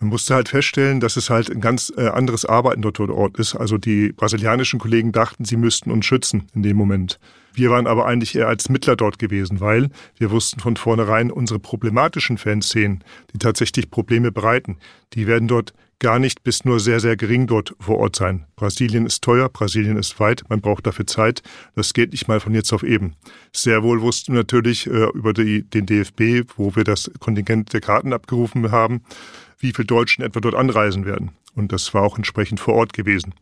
Man 0.00 0.10
musste 0.10 0.34
halt 0.34 0.48
feststellen, 0.48 1.00
dass 1.00 1.16
es 1.16 1.28
halt 1.28 1.50
ein 1.50 1.60
ganz 1.60 1.92
äh, 1.96 2.08
anderes 2.08 2.44
Arbeiten 2.44 2.82
dort 2.82 2.98
vor 2.98 3.10
Ort 3.10 3.38
ist. 3.38 3.56
Also 3.56 3.78
die 3.78 4.12
brasilianischen 4.12 4.78
Kollegen 4.78 5.10
dachten, 5.10 5.44
sie 5.44 5.56
müssten 5.56 5.90
uns 5.90 6.06
schützen 6.06 6.46
in 6.54 6.62
dem 6.62 6.76
Moment. 6.76 7.18
Wir 7.52 7.70
waren 7.70 7.88
aber 7.88 8.06
eigentlich 8.06 8.36
eher 8.36 8.46
als 8.46 8.68
Mittler 8.68 8.94
dort 8.94 9.18
gewesen, 9.18 9.60
weil 9.60 9.90
wir 10.16 10.30
wussten 10.30 10.60
von 10.60 10.76
vornherein, 10.76 11.32
unsere 11.32 11.58
problematischen 11.58 12.38
Fanszenen, 12.38 13.02
die 13.32 13.38
tatsächlich 13.38 13.90
Probleme 13.90 14.30
bereiten, 14.30 14.76
die 15.14 15.26
werden 15.26 15.48
dort 15.48 15.72
gar 15.98 16.20
nicht 16.20 16.44
bis 16.44 16.64
nur 16.64 16.78
sehr, 16.78 17.00
sehr 17.00 17.16
gering 17.16 17.48
dort 17.48 17.74
vor 17.80 17.98
Ort 17.98 18.14
sein. 18.14 18.46
Brasilien 18.54 19.06
ist 19.06 19.22
teuer, 19.22 19.48
Brasilien 19.48 19.96
ist 19.96 20.20
weit, 20.20 20.44
man 20.48 20.60
braucht 20.60 20.86
dafür 20.86 21.06
Zeit. 21.06 21.42
Das 21.74 21.92
geht 21.92 22.12
nicht 22.12 22.28
mal 22.28 22.38
von 22.38 22.54
jetzt 22.54 22.72
auf 22.72 22.84
eben. 22.84 23.16
Sehr 23.52 23.82
wohl 23.82 24.00
wussten 24.00 24.32
wir 24.32 24.40
natürlich 24.40 24.86
äh, 24.86 25.08
über 25.14 25.32
die, 25.32 25.68
den 25.68 25.86
DFB, 25.86 26.48
wo 26.56 26.76
wir 26.76 26.84
das 26.84 27.10
Kontingent 27.18 27.72
der 27.72 27.80
Karten 27.80 28.12
abgerufen 28.12 28.70
haben, 28.70 29.02
wie 29.58 29.72
viele 29.72 29.86
Deutschen 29.86 30.22
etwa 30.24 30.40
dort 30.40 30.54
anreisen 30.54 31.04
werden. 31.04 31.32
Und 31.54 31.72
das 31.72 31.92
war 31.94 32.02
auch 32.02 32.16
entsprechend 32.16 32.60
vor 32.60 32.74
Ort 32.74 32.92
gewesen. 32.92 33.34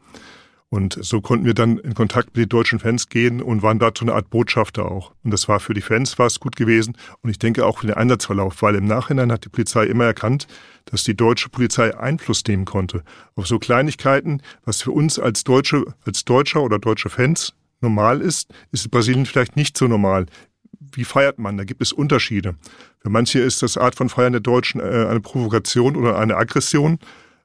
Und 0.68 0.98
so 1.00 1.20
konnten 1.20 1.44
wir 1.44 1.54
dann 1.54 1.78
in 1.78 1.94
Kontakt 1.94 2.36
mit 2.36 2.44
den 2.44 2.48
deutschen 2.48 2.80
Fans 2.80 3.08
gehen 3.08 3.40
und 3.40 3.62
waren 3.62 3.78
dazu 3.78 4.04
eine 4.04 4.14
Art 4.14 4.30
Botschafter 4.30 4.90
auch. 4.90 5.12
Und 5.22 5.30
das 5.30 5.48
war 5.48 5.60
für 5.60 5.74
die 5.74 5.80
Fans 5.80 6.18
war 6.18 6.26
es 6.26 6.40
gut 6.40 6.56
gewesen 6.56 6.96
und 7.22 7.30
ich 7.30 7.38
denke 7.38 7.64
auch 7.64 7.78
für 7.78 7.86
den 7.86 7.96
Einsatzverlauf, 7.96 8.62
weil 8.62 8.74
im 8.74 8.84
Nachhinein 8.84 9.30
hat 9.30 9.44
die 9.44 9.48
Polizei 9.48 9.84
immer 9.84 10.04
erkannt, 10.04 10.48
dass 10.86 11.04
die 11.04 11.16
deutsche 11.16 11.50
Polizei 11.50 11.96
Einfluss 11.96 12.42
nehmen 12.48 12.64
konnte 12.64 13.04
auf 13.36 13.46
so 13.46 13.60
Kleinigkeiten, 13.60 14.42
was 14.64 14.82
für 14.82 14.90
uns 14.90 15.20
als 15.20 15.44
Deutsche, 15.44 15.84
als 16.04 16.24
Deutscher 16.24 16.62
oder 16.62 16.80
deutsche 16.80 17.10
Fans 17.10 17.54
normal 17.80 18.20
ist, 18.20 18.52
ist 18.72 18.86
in 18.86 18.90
Brasilien 18.90 19.26
vielleicht 19.26 19.54
nicht 19.54 19.78
so 19.78 19.86
normal. 19.86 20.26
Wie 20.96 21.04
feiert 21.04 21.38
man? 21.38 21.56
Da 21.56 21.64
gibt 21.64 21.82
es 21.82 21.92
Unterschiede. 21.92 22.56
Für 22.98 23.10
manche 23.10 23.38
ist 23.38 23.62
das 23.62 23.76
Art 23.76 23.94
von 23.94 24.08
Feiern 24.08 24.32
der 24.32 24.40
Deutschen 24.40 24.80
äh, 24.80 25.06
eine 25.08 25.20
Provokation 25.20 25.94
oder 25.94 26.18
eine 26.18 26.36
Aggression. 26.36 26.98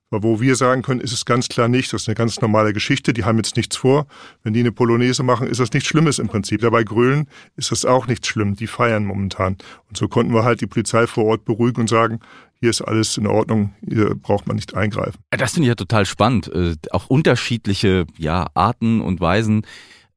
Aber 0.09 0.23
wo 0.23 0.41
wir 0.41 0.57
sagen 0.57 0.81
können, 0.81 0.99
ist 0.99 1.13
es 1.13 1.23
ganz 1.23 1.47
klar 1.47 1.69
nicht. 1.69 1.93
Das 1.93 2.01
ist 2.01 2.09
eine 2.09 2.15
ganz 2.15 2.41
normale 2.41 2.73
Geschichte. 2.73 3.13
Die 3.13 3.23
haben 3.23 3.37
jetzt 3.37 3.55
nichts 3.55 3.77
vor. 3.77 4.07
Wenn 4.43 4.53
die 4.53 4.59
eine 4.59 4.73
Polonaise 4.73 5.23
machen, 5.23 5.47
ist 5.47 5.59
das 5.59 5.71
nichts 5.71 5.87
Schlimmes 5.87 6.19
im 6.19 6.27
Prinzip. 6.27 6.61
Dabei 6.61 6.83
Grölen 6.83 7.27
ist 7.55 7.71
das 7.71 7.85
auch 7.85 8.07
nichts 8.07 8.27
schlimm. 8.27 8.55
Die 8.55 8.67
feiern 8.67 9.05
momentan. 9.05 9.57
Und 9.87 9.97
so 9.97 10.09
konnten 10.09 10.33
wir 10.33 10.43
halt 10.43 10.59
die 10.59 10.67
Polizei 10.67 11.07
vor 11.07 11.25
Ort 11.25 11.45
beruhigen 11.45 11.81
und 11.81 11.87
sagen, 11.87 12.19
hier 12.59 12.69
ist 12.69 12.81
alles 12.81 13.17
in 13.17 13.25
Ordnung, 13.25 13.73
hier 13.87 14.13
braucht 14.13 14.47
man 14.47 14.55
nicht 14.55 14.75
eingreifen. 14.75 15.17
Das 15.31 15.53
finde 15.53 15.65
ich 15.65 15.69
ja 15.69 15.75
total 15.75 16.05
spannend. 16.05 16.47
Äh, 16.53 16.75
auch 16.91 17.07
unterschiedliche 17.07 18.05
ja, 18.17 18.47
Arten 18.53 19.01
und 19.01 19.19
Weisen, 19.19 19.65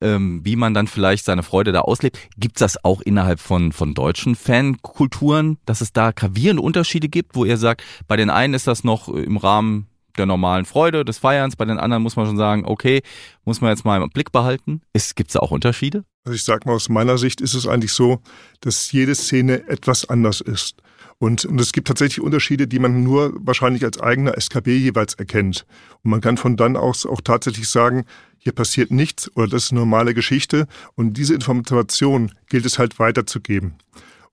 ähm, 0.00 0.40
wie 0.44 0.56
man 0.56 0.74
dann 0.74 0.86
vielleicht 0.86 1.24
seine 1.24 1.42
Freude 1.42 1.72
da 1.72 1.80
auslebt. 1.80 2.18
Gibt 2.36 2.56
es 2.56 2.60
das 2.60 2.84
auch 2.84 3.00
innerhalb 3.00 3.40
von, 3.40 3.72
von 3.72 3.94
deutschen 3.94 4.34
Fankulturen, 4.36 5.58
dass 5.66 5.80
es 5.80 5.92
da 5.92 6.12
gravierende 6.12 6.62
Unterschiede 6.62 7.08
gibt, 7.08 7.34
wo 7.36 7.44
ihr 7.44 7.56
sagt, 7.56 7.82
bei 8.06 8.16
den 8.16 8.30
einen 8.30 8.54
ist 8.54 8.66
das 8.66 8.84
noch 8.84 9.08
im 9.08 9.36
Rahmen 9.36 9.88
der 10.16 10.26
normalen 10.26 10.64
Freude, 10.64 11.04
des 11.04 11.18
Feierns, 11.18 11.56
bei 11.56 11.64
den 11.64 11.78
anderen 11.78 12.02
muss 12.02 12.16
man 12.16 12.26
schon 12.26 12.36
sagen, 12.36 12.64
okay, 12.64 13.02
muss 13.44 13.60
man 13.60 13.70
jetzt 13.70 13.84
mal 13.84 14.00
im 14.00 14.08
Blick 14.10 14.32
behalten. 14.32 14.80
Gibt 14.92 15.30
es 15.30 15.34
da 15.34 15.40
auch 15.40 15.50
Unterschiede? 15.50 16.04
Also 16.24 16.34
ich 16.34 16.44
sage 16.44 16.68
mal, 16.68 16.74
aus 16.74 16.88
meiner 16.88 17.18
Sicht 17.18 17.40
ist 17.40 17.54
es 17.54 17.66
eigentlich 17.66 17.92
so, 17.92 18.20
dass 18.60 18.92
jede 18.92 19.14
Szene 19.14 19.68
etwas 19.68 20.08
anders 20.08 20.40
ist. 20.40 20.76
Und, 21.24 21.46
und 21.46 21.58
es 21.58 21.72
gibt 21.72 21.88
tatsächlich 21.88 22.20
Unterschiede, 22.20 22.66
die 22.66 22.78
man 22.78 23.02
nur 23.02 23.32
wahrscheinlich 23.38 23.82
als 23.82 23.98
eigener 23.98 24.36
SKB 24.36 24.76
jeweils 24.76 25.14
erkennt. 25.14 25.64
Und 26.02 26.10
man 26.10 26.20
kann 26.20 26.36
von 26.36 26.58
dann 26.58 26.76
aus 26.76 27.06
auch 27.06 27.22
tatsächlich 27.22 27.66
sagen, 27.66 28.04
hier 28.36 28.52
passiert 28.52 28.90
nichts 28.90 29.34
oder 29.34 29.48
das 29.48 29.64
ist 29.64 29.70
eine 29.70 29.80
normale 29.80 30.12
Geschichte. 30.12 30.66
Und 30.96 31.14
diese 31.14 31.32
Information 31.32 32.30
gilt 32.50 32.66
es 32.66 32.78
halt 32.78 32.98
weiterzugeben. 32.98 33.72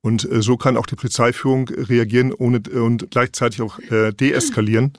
Und 0.01 0.29
äh, 0.29 0.41
so 0.41 0.57
kann 0.57 0.75
auch 0.75 0.85
die 0.85 0.97
Polizeiführung 0.97 1.69
reagieren 1.69 2.33
ohne, 2.33 2.59
und 2.73 3.09
gleichzeitig 3.09 3.61
auch 3.61 3.79
äh, 3.89 4.11
deeskalieren. 4.11 4.91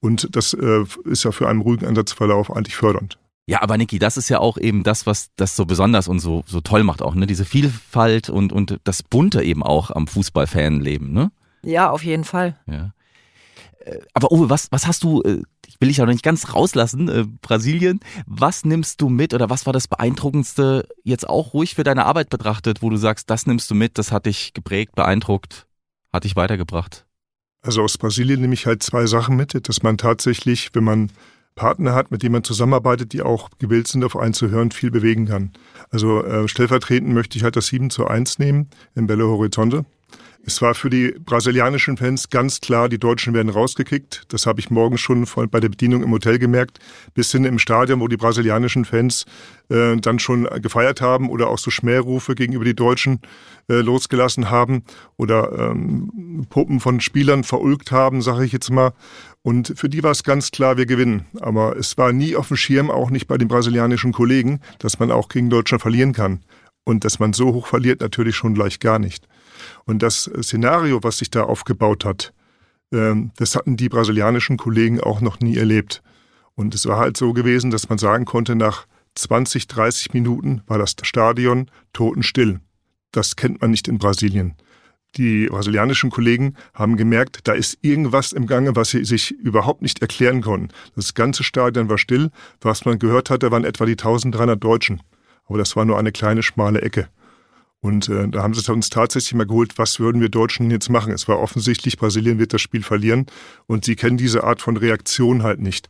Und 0.00 0.34
das 0.34 0.52
äh, 0.52 0.82
ist 1.04 1.22
ja 1.22 1.30
für 1.30 1.48
einen 1.48 1.60
ruhigen 1.60 1.86
Ansatzverlauf 1.86 2.50
eigentlich 2.50 2.74
fördernd. 2.74 3.18
Ja, 3.48 3.62
aber 3.62 3.78
Niki, 3.78 4.00
das 4.00 4.16
ist 4.16 4.28
ja 4.28 4.40
auch 4.40 4.58
eben 4.58 4.82
das, 4.82 5.06
was 5.06 5.30
das 5.36 5.54
so 5.54 5.64
besonders 5.64 6.08
und 6.08 6.18
so, 6.18 6.42
so 6.48 6.60
toll 6.60 6.82
macht 6.82 7.00
auch, 7.00 7.14
ne? 7.14 7.28
Diese 7.28 7.44
Vielfalt 7.44 8.28
und, 8.28 8.52
und 8.52 8.80
das 8.82 9.04
Bunte 9.04 9.44
eben 9.44 9.62
auch 9.62 9.92
am 9.92 10.08
Fußballfanleben, 10.08 11.12
ne? 11.12 11.30
Ja, 11.66 11.90
auf 11.90 12.04
jeden 12.04 12.24
Fall. 12.24 12.56
Ja. 12.66 12.92
Äh, 13.84 13.98
Aber 14.14 14.32
Uwe, 14.32 14.50
was, 14.50 14.68
was 14.70 14.86
hast 14.86 15.02
du, 15.02 15.22
äh, 15.22 15.42
ich 15.66 15.76
will 15.80 15.90
ich 15.90 16.00
auch 16.00 16.06
noch 16.06 16.12
nicht 16.12 16.22
ganz 16.22 16.54
rauslassen, 16.54 17.08
äh, 17.08 17.24
Brasilien. 17.42 18.00
Was 18.26 18.64
nimmst 18.64 19.00
du 19.00 19.08
mit 19.08 19.34
oder 19.34 19.50
was 19.50 19.66
war 19.66 19.72
das 19.72 19.88
Beeindruckendste 19.88 20.88
jetzt 21.02 21.28
auch 21.28 21.54
ruhig 21.54 21.74
für 21.74 21.84
deine 21.84 22.06
Arbeit 22.06 22.30
betrachtet, 22.30 22.82
wo 22.82 22.90
du 22.90 22.96
sagst, 22.96 23.30
das 23.30 23.46
nimmst 23.46 23.70
du 23.70 23.74
mit, 23.74 23.98
das 23.98 24.12
hat 24.12 24.26
dich 24.26 24.52
geprägt, 24.54 24.94
beeindruckt, 24.94 25.66
hat 26.12 26.24
dich 26.24 26.36
weitergebracht? 26.36 27.04
Also 27.62 27.82
aus 27.82 27.98
Brasilien 27.98 28.40
nehme 28.40 28.54
ich 28.54 28.66
halt 28.66 28.82
zwei 28.82 29.06
Sachen 29.06 29.36
mit, 29.36 29.68
dass 29.68 29.82
man 29.82 29.98
tatsächlich, 29.98 30.70
wenn 30.72 30.84
man 30.84 31.10
Partner 31.56 31.94
hat, 31.94 32.10
mit 32.10 32.22
denen 32.22 32.32
man 32.32 32.44
zusammenarbeitet, 32.44 33.12
die 33.12 33.22
auch 33.22 33.48
gewillt 33.58 33.88
sind, 33.88 34.04
auf 34.04 34.16
einen 34.16 34.34
zu 34.34 34.50
hören, 34.50 34.70
viel 34.70 34.90
bewegen 34.90 35.26
kann. 35.26 35.52
Also 35.90 36.22
äh, 36.22 36.46
stellvertretend 36.46 37.12
möchte 37.12 37.38
ich 37.38 37.44
halt 37.44 37.56
das 37.56 37.66
7 37.68 37.90
zu 37.90 38.06
1 38.06 38.38
nehmen 38.38 38.68
in 38.94 39.06
Belo 39.06 39.28
Horizonte. 39.30 39.84
Es 40.48 40.62
war 40.62 40.76
für 40.76 40.90
die 40.90 41.10
brasilianischen 41.18 41.96
Fans 41.96 42.30
ganz 42.30 42.60
klar, 42.60 42.88
die 42.88 43.00
Deutschen 43.00 43.34
werden 43.34 43.48
rausgekickt. 43.48 44.22
Das 44.28 44.46
habe 44.46 44.60
ich 44.60 44.70
morgen 44.70 44.96
schon 44.96 45.26
bei 45.50 45.58
der 45.58 45.68
Bedienung 45.68 46.04
im 46.04 46.12
Hotel 46.12 46.38
gemerkt. 46.38 46.78
Bis 47.14 47.32
hin 47.32 47.44
im 47.44 47.58
Stadion, 47.58 47.98
wo 47.98 48.06
die 48.06 48.16
brasilianischen 48.16 48.84
Fans 48.84 49.26
äh, 49.70 49.96
dann 49.96 50.20
schon 50.20 50.44
gefeiert 50.62 51.00
haben 51.00 51.30
oder 51.30 51.48
auch 51.48 51.58
so 51.58 51.72
Schmährufe 51.72 52.36
gegenüber 52.36 52.64
die 52.64 52.76
Deutschen 52.76 53.18
äh, 53.68 53.80
losgelassen 53.80 54.48
haben 54.48 54.84
oder 55.16 55.70
ähm, 55.70 56.46
Puppen 56.48 56.78
von 56.78 57.00
Spielern 57.00 57.42
verulgt 57.42 57.90
haben, 57.90 58.22
sage 58.22 58.44
ich 58.44 58.52
jetzt 58.52 58.70
mal. 58.70 58.92
Und 59.42 59.74
für 59.76 59.88
die 59.88 60.04
war 60.04 60.12
es 60.12 60.22
ganz 60.22 60.52
klar, 60.52 60.76
wir 60.76 60.86
gewinnen. 60.86 61.26
Aber 61.40 61.76
es 61.76 61.98
war 61.98 62.12
nie 62.12 62.36
auf 62.36 62.48
dem 62.48 62.56
Schirm, 62.56 62.88
auch 62.90 63.10
nicht 63.10 63.26
bei 63.26 63.36
den 63.36 63.48
brasilianischen 63.48 64.12
Kollegen, 64.12 64.60
dass 64.78 65.00
man 65.00 65.10
auch 65.10 65.28
gegen 65.28 65.50
Deutschland 65.50 65.82
verlieren 65.82 66.12
kann. 66.12 66.44
Und 66.84 67.04
dass 67.04 67.18
man 67.18 67.32
so 67.32 67.52
hoch 67.52 67.66
verliert, 67.66 68.00
natürlich 68.00 68.36
schon 68.36 68.54
gleich 68.54 68.78
gar 68.78 69.00
nicht. 69.00 69.26
Und 69.84 70.02
das 70.02 70.30
Szenario, 70.42 71.02
was 71.02 71.18
sich 71.18 71.30
da 71.30 71.44
aufgebaut 71.44 72.04
hat, 72.04 72.32
ähm, 72.92 73.30
das 73.36 73.56
hatten 73.56 73.76
die 73.76 73.88
brasilianischen 73.88 74.56
Kollegen 74.56 75.00
auch 75.00 75.20
noch 75.20 75.40
nie 75.40 75.56
erlebt. 75.56 76.02
Und 76.54 76.74
es 76.74 76.86
war 76.86 76.98
halt 76.98 77.16
so 77.16 77.32
gewesen, 77.32 77.70
dass 77.70 77.88
man 77.88 77.98
sagen 77.98 78.24
konnte, 78.24 78.54
nach 78.56 78.86
20, 79.14 79.66
30 79.66 80.14
Minuten 80.14 80.62
war 80.66 80.78
das 80.78 80.94
Stadion 81.02 81.70
totenstill. 81.92 82.60
Das 83.12 83.36
kennt 83.36 83.60
man 83.60 83.70
nicht 83.70 83.88
in 83.88 83.98
Brasilien. 83.98 84.56
Die 85.16 85.46
brasilianischen 85.46 86.10
Kollegen 86.10 86.56
haben 86.74 86.96
gemerkt, 86.96 87.40
da 87.44 87.52
ist 87.52 87.78
irgendwas 87.80 88.32
im 88.32 88.46
Gange, 88.46 88.76
was 88.76 88.90
sie 88.90 89.04
sich 89.04 89.30
überhaupt 89.30 89.80
nicht 89.80 90.02
erklären 90.02 90.42
konnten. 90.42 90.68
Das 90.94 91.14
ganze 91.14 91.42
Stadion 91.42 91.88
war 91.88 91.96
still. 91.96 92.30
Was 92.60 92.84
man 92.84 92.98
gehört 92.98 93.30
hatte, 93.30 93.50
waren 93.50 93.64
etwa 93.64 93.86
die 93.86 93.92
1300 93.92 94.62
Deutschen. 94.62 95.00
Aber 95.46 95.58
das 95.58 95.76
war 95.76 95.84
nur 95.84 95.98
eine 95.98 96.12
kleine, 96.12 96.42
schmale 96.42 96.82
Ecke. 96.82 97.08
Und 97.80 98.08
äh, 98.08 98.28
da 98.28 98.42
haben 98.42 98.54
sie 98.54 98.72
uns 98.72 98.90
tatsächlich 98.90 99.34
mal 99.34 99.46
geholt, 99.46 99.78
was 99.78 100.00
würden 100.00 100.20
wir 100.20 100.28
Deutschen 100.28 100.70
jetzt 100.70 100.88
machen? 100.88 101.12
Es 101.12 101.28
war 101.28 101.38
offensichtlich, 101.38 101.98
Brasilien 101.98 102.38
wird 102.38 102.52
das 102.52 102.60
Spiel 102.60 102.82
verlieren 102.82 103.26
und 103.66 103.84
sie 103.84 103.96
kennen 103.96 104.16
diese 104.16 104.44
Art 104.44 104.60
von 104.60 104.76
Reaktion 104.76 105.42
halt 105.42 105.60
nicht. 105.60 105.88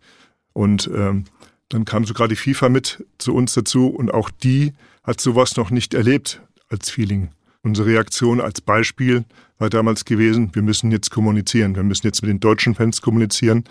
Und 0.53 0.91
ähm, 0.95 1.25
dann 1.69 1.85
kam 1.85 2.05
sogar 2.05 2.29
die 2.29 2.37
FIFA 2.37 2.69
mit 2.69 3.05
zu 3.19 3.35
uns 3.35 3.55
dazu 3.55 3.89
und 3.89 4.13
auch 4.13 4.31
die 4.31 4.73
hat 5.03 5.21
sowas 5.21 5.57
noch 5.57 5.71
nicht 5.71 5.95
erlebt 5.95 6.43
als 6.69 6.91
Feeling. 6.91 7.31
Unsere 7.63 7.89
Reaktion 7.89 8.41
als 8.41 8.61
Beispiel 8.61 9.25
war 9.59 9.71
damals 9.71 10.05
gewesen, 10.05 10.55
wir 10.55 10.63
müssen 10.63 10.93
jetzt 10.93 11.11
kommunizieren. 11.11 11.75
Wir 11.75 11.83
müssen 11.83 12.07
jetzt 12.07 12.23
mit 12.23 12.29
den 12.29 12.41
deutschen 12.41 12.75
Fans 12.75 13.01
kommunizieren. 13.01 13.65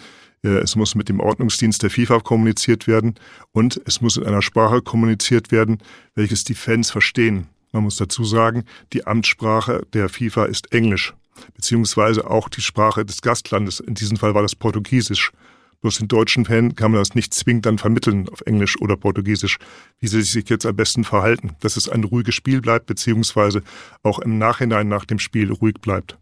Äh, 0.43 0.58
es 0.60 0.75
muss 0.75 0.95
mit 0.95 1.10
dem 1.10 1.19
Ordnungsdienst 1.19 1.82
der 1.84 1.89
FIFA 1.89 2.19
kommuniziert 2.19 2.88
werden 2.88 3.15
und 3.51 3.82
es 3.86 4.01
muss 4.01 4.17
in 4.17 4.25
einer 4.25 4.41
Sprache 4.41 4.82
kommuniziert 4.82 5.51
werden, 5.51 5.78
welches 6.13 6.43
die 6.43 6.56
Fans 6.56 6.91
verstehen. 6.91 7.47
Man 7.76 7.84
muss 7.84 7.98
dazu 7.98 8.24
sagen, 8.24 8.64
die 8.94 9.06
Amtssprache 9.06 9.86
der 9.92 10.08
FIFA 10.08 10.46
ist 10.46 10.72
Englisch, 10.72 11.14
beziehungsweise 11.56 12.30
auch 12.32 12.48
die 12.48 12.62
Sprache 12.62 13.04
des 13.04 13.22
Gastlandes. 13.22 13.82
In 13.82 13.96
diesem 13.96 14.16
Fall 14.16 14.34
war 14.34 14.44
das 14.44 14.56
Portugiesisch. 14.56 15.34
Bloß 15.82 15.98
den 15.98 16.08
deutschen 16.08 16.46
Fan 16.46 16.76
kann 16.76 16.92
man 16.92 17.02
das 17.02 17.16
nicht 17.16 17.34
zwingend 17.34 17.66
dann 17.66 17.78
vermitteln 17.78 18.30
auf 18.30 18.40
Englisch 18.46 18.80
oder 18.80 18.96
Portugiesisch, 18.96 19.58
wie 20.00 20.08
sie 20.08 20.22
sich 20.22 20.48
jetzt 20.48 20.66
am 20.66 20.78
besten 20.78 21.04
verhalten, 21.04 21.52
dass 21.60 21.76
es 21.76 21.90
ein 21.90 22.06
ruhiges 22.06 22.34
Spiel 22.34 22.62
bleibt, 22.62 22.86
beziehungsweise 22.86 23.62
auch 24.04 24.20
im 24.20 24.38
Nachhinein 24.38 24.88
nach 24.88 25.04
dem 25.04 25.20
Spiel 25.20 25.52
ruhig 25.52 25.76
bleibt. 25.82 26.18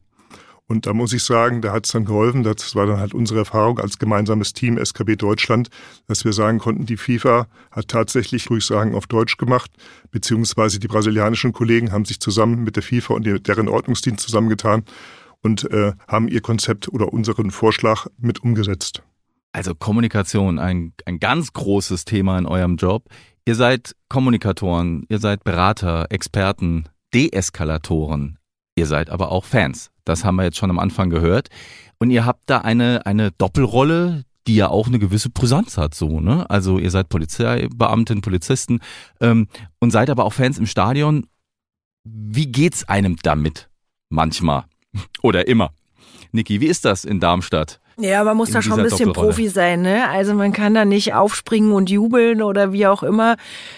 Und 0.67 0.86
da 0.86 0.93
muss 0.93 1.13
ich 1.13 1.23
sagen, 1.23 1.62
da 1.62 1.73
hat 1.73 1.86
es 1.86 1.91
dann 1.91 2.06
geholfen. 2.06 2.43
Das 2.43 2.76
war 2.76 2.86
dann 2.86 2.99
halt 2.99 3.13
unsere 3.13 3.39
Erfahrung 3.39 3.80
als 3.80 3.99
gemeinsames 3.99 4.54
Team 4.54 4.78
SKB 4.78 5.17
Deutschland, 5.17 5.69
dass 6.08 6.23
wir 6.23 6.34
sagen 6.34 6.60
konnten, 6.60 6.86
die 6.86 6.97
FIFA 6.97 7.47
hat 7.71 7.89
tatsächlich 7.89 8.45
Durchsagen 8.45 8.95
auf 8.95 9.08
Deutsch 9.08 9.38
gemacht, 9.38 9.71
beziehungsweise 10.12 10.80
die 10.80 10.88
brasilianischen 10.88 11.52
Kollegen 11.52 11.91
haben 11.91 12.06
sich 12.06 12.19
zusammen 12.19 12.63
mit 12.63 12.76
der 12.76 12.84
FIFA 12.84 13.15
und 13.15 13.47
deren 13.47 13.67
Ordnungsdienst 13.67 14.21
zusammengetan 14.21 14.84
und 15.41 15.69
äh, 15.71 15.93
haben 16.08 16.30
ihr 16.30 16.41
Konzept 16.41 16.88
oder 16.88 17.12
unseren 17.12 17.52
Vorschlag 17.52 18.08
mit 18.17 18.41
umgesetzt. 18.41 19.04
Also 19.52 19.76
Kommunikation, 19.76 20.58
ein, 20.58 20.93
ein 21.06 21.19
ganz 21.19 21.54
großes 21.54 22.06
Thema 22.06 22.39
in 22.39 22.47
eurem 22.47 22.78
Job. 22.78 23.06
Ihr 23.45 23.56
seid 23.56 23.95
Kommunikatoren, 24.10 25.06
ihr 25.10 25.19
seid 25.19 25.43
Berater, 25.43 26.08
Experten, 26.10 26.86
Deeskalatoren. 27.13 28.39
Ihr 28.76 28.88
seid 28.88 29.10
aber 29.10 29.32
auch 29.32 29.45
Fans. 29.45 29.91
Das 30.06 30.26
haben 30.26 30.36
wir 30.36 30.44
jetzt 30.44 30.58
schon 30.58 30.70
am 30.70 30.80
Anfang 30.80 31.10
gehört. 31.10 31.50
Und 32.00 32.12
ihr 32.12 32.26
habt 32.26 32.50
da 32.50 32.60
eine, 32.60 33.06
eine 33.06 33.32
Doppelrolle, 33.32 34.24
die 34.48 34.56
ja 34.56 34.70
auch 34.70 34.88
eine 34.88 35.00
gewisse 35.00 35.30
Brisanz 35.30 35.78
hat, 35.78 35.96
so, 35.96 36.20
ne? 36.20 36.50
Also 36.50 36.78
ihr 36.78 36.92
seid 36.92 37.10
Polizeibeamtin, 37.10 38.22
Polizisten 38.22 38.80
ähm, 39.22 39.48
und 39.80 39.92
seid 39.92 40.10
aber 40.10 40.26
auch 40.26 40.34
Fans 40.34 40.58
im 40.58 40.66
Stadion. 40.66 41.28
Wie 42.04 42.48
geht's 42.48 42.88
einem 42.89 43.16
damit? 43.24 43.70
Manchmal. 44.10 44.66
Oder 45.22 45.48
immer. 45.48 45.72
Niki, 46.34 46.60
wie 46.60 46.68
ist 46.68 46.84
das 46.84 47.06
in 47.06 47.20
Darmstadt? 47.20 47.80
Ja, 47.98 48.24
man 48.24 48.36
muss 48.36 48.50
da 48.50 48.62
schon 48.62 48.80
ein 48.80 48.84
bisschen 48.84 49.13
Profi 49.13 49.50
sein, 49.50 49.84
ne? 49.84 50.10
Also 50.10 50.34
man 50.34 50.52
kann 50.52 50.74
da 50.74 50.84
nicht 50.84 51.13
aufspringen 51.13 51.72
und 51.74 51.92
jubeln 51.92 52.42
oder 52.42 52.74
wie 52.74 52.88
auch 52.88 53.04
immer. 53.04 53.36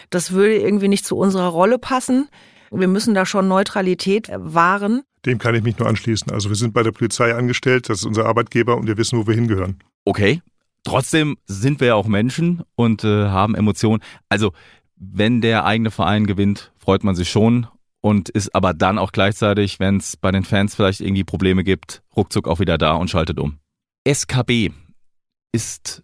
Das 0.10 0.32
würde 0.32 0.56
irgendwie 0.58 0.88
nicht 0.88 1.06
zu 1.06 1.18
unserer 1.18 1.50
Rolle 1.50 1.78
passen. 1.78 2.30
Wir 2.72 2.88
müssen 2.88 3.14
da 3.14 3.26
schon 3.26 3.50
Neutralität 3.50 4.30
wahren. 4.34 5.04
Dem 5.26 5.40
kann 5.40 5.56
ich 5.56 5.64
mich 5.64 5.78
nur 5.80 5.88
anschließen. 5.88 6.32
Also 6.32 6.50
wir 6.50 6.56
sind 6.56 6.74
bei 6.74 6.84
der 6.84 6.92
Polizei 6.92 7.34
angestellt, 7.34 7.90
das 7.90 8.00
ist 8.00 8.06
unser 8.06 8.26
Arbeitgeber 8.26 8.78
und 8.78 8.88
wir 8.88 8.98
wissen, 8.98 9.18
wo 9.18 9.28
wir 9.28 9.34
hingehören. 9.34 9.80
Okay. 10.06 10.42
Trotzdem 10.84 11.38
sind 11.48 11.80
wir 11.80 11.88
ja 11.88 11.96
auch 11.96 12.08
Menschen 12.08 12.62
und 12.76 13.04
äh, 13.04 13.28
haben 13.28 13.56
Emotionen. 13.56 14.04
Also 14.30 14.52
wenn 14.96 15.42
der 15.42 15.66
eigene 15.66 15.90
Verein 15.92 16.28
gewinnt, 16.28 16.72
freut 16.78 17.04
man 17.04 17.16
sich 17.16 17.30
schon 17.30 17.68
und 18.02 18.30
ist 18.30 18.54
aber 18.54 18.76
dann 18.76 19.00
auch 19.00 19.12
gleichzeitig, 19.12 19.80
wenn 19.80 19.98
es 19.98 20.16
bei 20.16 20.32
den 20.32 20.44
Fans 20.44 20.76
vielleicht 20.76 21.02
irgendwie 21.02 21.24
Probleme 21.24 21.64
gibt, 21.64 22.04
ruckzuck 22.16 22.48
auch 22.48 22.60
wieder 22.60 22.78
da 22.78 22.94
und 22.94 23.10
schaltet 23.10 23.40
um. 23.40 23.58
SKB 24.08 24.70
ist, 25.52 26.04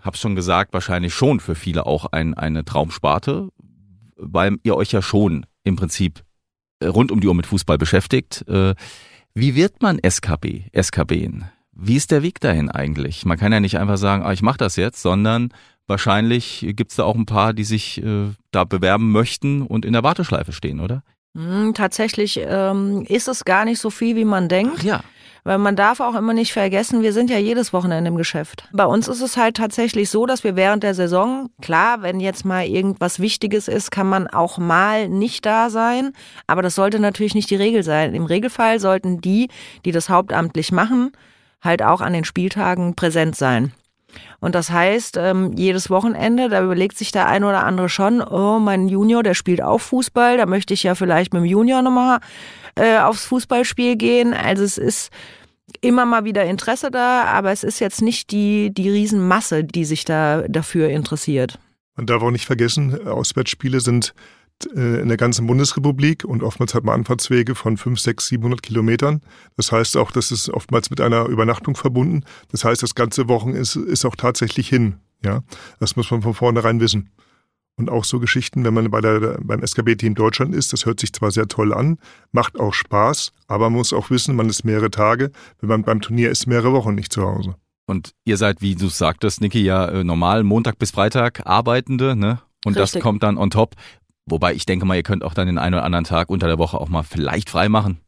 hab's 0.00 0.18
schon 0.18 0.34
gesagt, 0.34 0.72
wahrscheinlich 0.72 1.14
schon 1.14 1.38
für 1.38 1.54
viele 1.54 1.86
auch 1.86 2.06
ein, 2.06 2.34
eine 2.34 2.64
Traumsparte, 2.64 3.50
weil 4.16 4.56
ihr 4.64 4.74
euch 4.74 4.90
ja 4.90 5.00
schon 5.00 5.46
im 5.62 5.76
Prinzip 5.76 6.24
rund 6.88 7.10
um 7.12 7.20
die 7.20 7.28
Uhr 7.28 7.34
mit 7.34 7.46
Fußball 7.46 7.78
beschäftigt. 7.78 8.44
Äh, 8.48 8.74
wie 9.34 9.54
wird 9.54 9.82
man 9.82 9.98
SKB, 9.98 10.70
SKB? 10.72 11.30
Wie 11.74 11.96
ist 11.96 12.10
der 12.10 12.22
Weg 12.22 12.40
dahin 12.40 12.70
eigentlich? 12.70 13.24
Man 13.24 13.38
kann 13.38 13.52
ja 13.52 13.60
nicht 13.60 13.78
einfach 13.78 13.96
sagen, 13.96 14.22
ah, 14.22 14.32
ich 14.32 14.42
mache 14.42 14.58
das 14.58 14.76
jetzt, 14.76 15.00
sondern 15.00 15.52
wahrscheinlich 15.86 16.66
gibt's 16.76 16.96
da 16.96 17.04
auch 17.04 17.14
ein 17.16 17.26
paar, 17.26 17.54
die 17.54 17.64
sich 17.64 18.02
äh, 18.02 18.30
da 18.50 18.64
bewerben 18.64 19.10
möchten 19.10 19.62
und 19.62 19.84
in 19.84 19.94
der 19.94 20.02
Warteschleife 20.02 20.52
stehen, 20.52 20.80
oder? 20.80 21.02
Hm, 21.34 21.72
tatsächlich 21.74 22.38
ähm, 22.42 23.04
ist 23.08 23.26
es 23.26 23.44
gar 23.44 23.64
nicht 23.64 23.80
so 23.80 23.88
viel, 23.88 24.16
wie 24.16 24.24
man 24.24 24.48
denkt. 24.48 24.76
Ach 24.80 24.82
ja. 24.82 25.04
Weil 25.44 25.58
man 25.58 25.74
darf 25.74 25.98
auch 25.98 26.14
immer 26.14 26.34
nicht 26.34 26.52
vergessen, 26.52 27.02
wir 27.02 27.12
sind 27.12 27.28
ja 27.28 27.38
jedes 27.38 27.72
Wochenende 27.72 28.08
im 28.08 28.16
Geschäft. 28.16 28.68
Bei 28.72 28.86
uns 28.86 29.08
ist 29.08 29.20
es 29.20 29.36
halt 29.36 29.56
tatsächlich 29.56 30.08
so, 30.08 30.24
dass 30.24 30.44
wir 30.44 30.54
während 30.54 30.84
der 30.84 30.94
Saison, 30.94 31.50
klar, 31.60 32.02
wenn 32.02 32.20
jetzt 32.20 32.44
mal 32.44 32.64
irgendwas 32.64 33.18
Wichtiges 33.18 33.66
ist, 33.66 33.90
kann 33.90 34.08
man 34.08 34.28
auch 34.28 34.58
mal 34.58 35.08
nicht 35.08 35.44
da 35.44 35.68
sein. 35.68 36.12
Aber 36.46 36.62
das 36.62 36.76
sollte 36.76 37.00
natürlich 37.00 37.34
nicht 37.34 37.50
die 37.50 37.56
Regel 37.56 37.82
sein. 37.82 38.14
Im 38.14 38.24
Regelfall 38.24 38.78
sollten 38.78 39.20
die, 39.20 39.48
die 39.84 39.90
das 39.90 40.08
hauptamtlich 40.08 40.70
machen, 40.70 41.10
halt 41.60 41.82
auch 41.82 42.00
an 42.00 42.12
den 42.12 42.24
Spieltagen 42.24 42.94
präsent 42.94 43.34
sein. 43.34 43.72
Und 44.40 44.54
das 44.54 44.70
heißt, 44.70 45.16
ähm, 45.16 45.52
jedes 45.56 45.90
Wochenende, 45.90 46.48
da 46.48 46.62
überlegt 46.62 46.98
sich 46.98 47.12
der 47.12 47.28
eine 47.28 47.46
oder 47.46 47.64
andere 47.64 47.88
schon, 47.88 48.20
oh, 48.20 48.58
mein 48.58 48.88
Junior, 48.88 49.22
der 49.22 49.34
spielt 49.34 49.62
auch 49.62 49.80
Fußball, 49.80 50.36
da 50.36 50.46
möchte 50.46 50.74
ich 50.74 50.82
ja 50.82 50.94
vielleicht 50.94 51.32
mit 51.32 51.42
dem 51.42 51.46
Junior 51.46 51.82
nochmal 51.82 52.20
äh, 52.74 52.98
aufs 52.98 53.24
Fußballspiel 53.26 53.96
gehen. 53.96 54.34
Also 54.34 54.62
es 54.64 54.78
ist 54.78 55.10
immer 55.80 56.04
mal 56.04 56.24
wieder 56.24 56.44
Interesse 56.44 56.90
da, 56.90 57.24
aber 57.24 57.52
es 57.52 57.64
ist 57.64 57.80
jetzt 57.80 58.02
nicht 58.02 58.30
die, 58.30 58.72
die 58.72 58.90
Riesenmasse, 58.90 59.64
die 59.64 59.84
sich 59.84 60.04
da 60.04 60.46
dafür 60.48 60.88
interessiert. 60.88 61.58
Man 61.96 62.06
darf 62.06 62.22
auch 62.22 62.30
nicht 62.30 62.46
vergessen, 62.46 63.06
Auswärtsspiele 63.06 63.80
sind 63.80 64.14
äh, 64.74 65.00
in 65.00 65.08
der 65.08 65.16
ganzen 65.16 65.46
Bundesrepublik 65.46 66.24
und 66.24 66.42
oftmals 66.42 66.74
hat 66.74 66.84
man 66.84 66.94
Anfahrtswege 66.94 67.54
von 67.54 67.76
5, 67.76 67.98
6, 68.00 68.28
700 68.28 68.62
Kilometern. 68.62 69.20
Das 69.56 69.72
heißt 69.72 69.96
auch, 69.96 70.10
das 70.10 70.30
ist 70.30 70.48
oftmals 70.48 70.90
mit 70.90 71.00
einer 71.00 71.26
Übernachtung 71.26 71.76
verbunden. 71.76 72.24
Das 72.50 72.64
heißt, 72.64 72.82
das 72.82 72.94
ganze 72.94 73.28
Wochen 73.28 73.50
ist, 73.50 73.76
ist 73.76 74.04
auch 74.04 74.16
tatsächlich 74.16 74.68
hin. 74.68 74.96
Ja, 75.24 75.42
das 75.78 75.96
muss 75.96 76.10
man 76.10 76.22
von 76.22 76.34
vornherein 76.34 76.80
wissen. 76.80 77.10
Und 77.76 77.90
auch 77.90 78.04
so 78.04 78.20
Geschichten, 78.20 78.64
wenn 78.64 78.74
man 78.74 78.90
bei 78.90 79.00
der, 79.00 79.38
beim 79.42 79.62
SKB-Team 79.62 80.14
Deutschland 80.14 80.54
ist, 80.54 80.72
das 80.72 80.84
hört 80.84 81.00
sich 81.00 81.12
zwar 81.12 81.30
sehr 81.30 81.48
toll 81.48 81.72
an, 81.72 81.98
macht 82.30 82.60
auch 82.60 82.74
Spaß, 82.74 83.32
aber 83.46 83.70
man 83.70 83.78
muss 83.78 83.92
auch 83.92 84.10
wissen, 84.10 84.36
man 84.36 84.48
ist 84.48 84.64
mehrere 84.64 84.90
Tage, 84.90 85.32
wenn 85.60 85.68
man 85.68 85.82
beim 85.82 86.00
Turnier 86.00 86.30
ist, 86.30 86.46
mehrere 86.46 86.72
Wochen 86.72 86.94
nicht 86.94 87.12
zu 87.12 87.22
Hause. 87.22 87.56
Und 87.86 88.12
ihr 88.24 88.36
seid, 88.36 88.60
wie 88.60 88.74
du 88.74 88.88
sagtest, 88.88 89.40
Niki, 89.40 89.60
ja 89.60 89.86
äh, 89.86 90.04
normal 90.04 90.44
Montag 90.44 90.78
bis 90.78 90.90
Freitag 90.90 91.46
Arbeitende, 91.46 92.14
ne? 92.14 92.40
Und 92.64 92.76
Richtig. 92.76 93.00
das 93.00 93.02
kommt 93.02 93.22
dann 93.22 93.38
on 93.38 93.50
top. 93.50 93.74
Wobei 94.26 94.54
ich 94.54 94.66
denke 94.66 94.84
mal, 94.86 94.94
ihr 94.94 95.02
könnt 95.02 95.24
auch 95.24 95.34
dann 95.34 95.48
den 95.48 95.58
einen 95.58 95.74
oder 95.74 95.84
anderen 95.84 96.04
Tag 96.04 96.30
unter 96.30 96.46
der 96.46 96.58
Woche 96.58 96.80
auch 96.80 96.88
mal 96.88 97.02
vielleicht 97.02 97.50
frei 97.50 97.68
machen. 97.68 97.98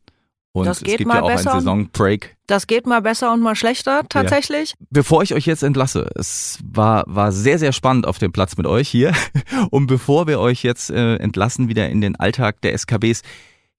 Und 0.54 0.66
Das 0.66 0.78
es 0.78 0.84
geht 0.84 0.98
gibt 0.98 1.08
mal 1.08 1.16
ja 1.16 1.22
auch 1.22 1.26
besser. 1.26 1.50
einen 1.50 1.60
Saisonbreak. 1.62 2.36
Das 2.46 2.68
geht 2.68 2.86
mal 2.86 3.02
besser 3.02 3.32
und 3.32 3.40
mal 3.40 3.56
schlechter 3.56 4.02
tatsächlich. 4.08 4.74
Bevor 4.88 5.24
ich 5.24 5.34
euch 5.34 5.46
jetzt 5.46 5.64
entlasse, 5.64 6.08
es 6.14 6.60
war, 6.62 7.02
war 7.08 7.32
sehr, 7.32 7.58
sehr 7.58 7.72
spannend 7.72 8.06
auf 8.06 8.18
dem 8.18 8.30
Platz 8.30 8.56
mit 8.56 8.64
euch 8.64 8.88
hier. 8.88 9.12
Und 9.70 9.88
bevor 9.88 10.28
wir 10.28 10.38
euch 10.38 10.62
jetzt 10.62 10.90
äh, 10.90 11.16
entlassen 11.16 11.68
wieder 11.68 11.88
in 11.90 12.00
den 12.00 12.14
Alltag 12.14 12.60
der 12.60 12.72
SKBs, 12.78 13.22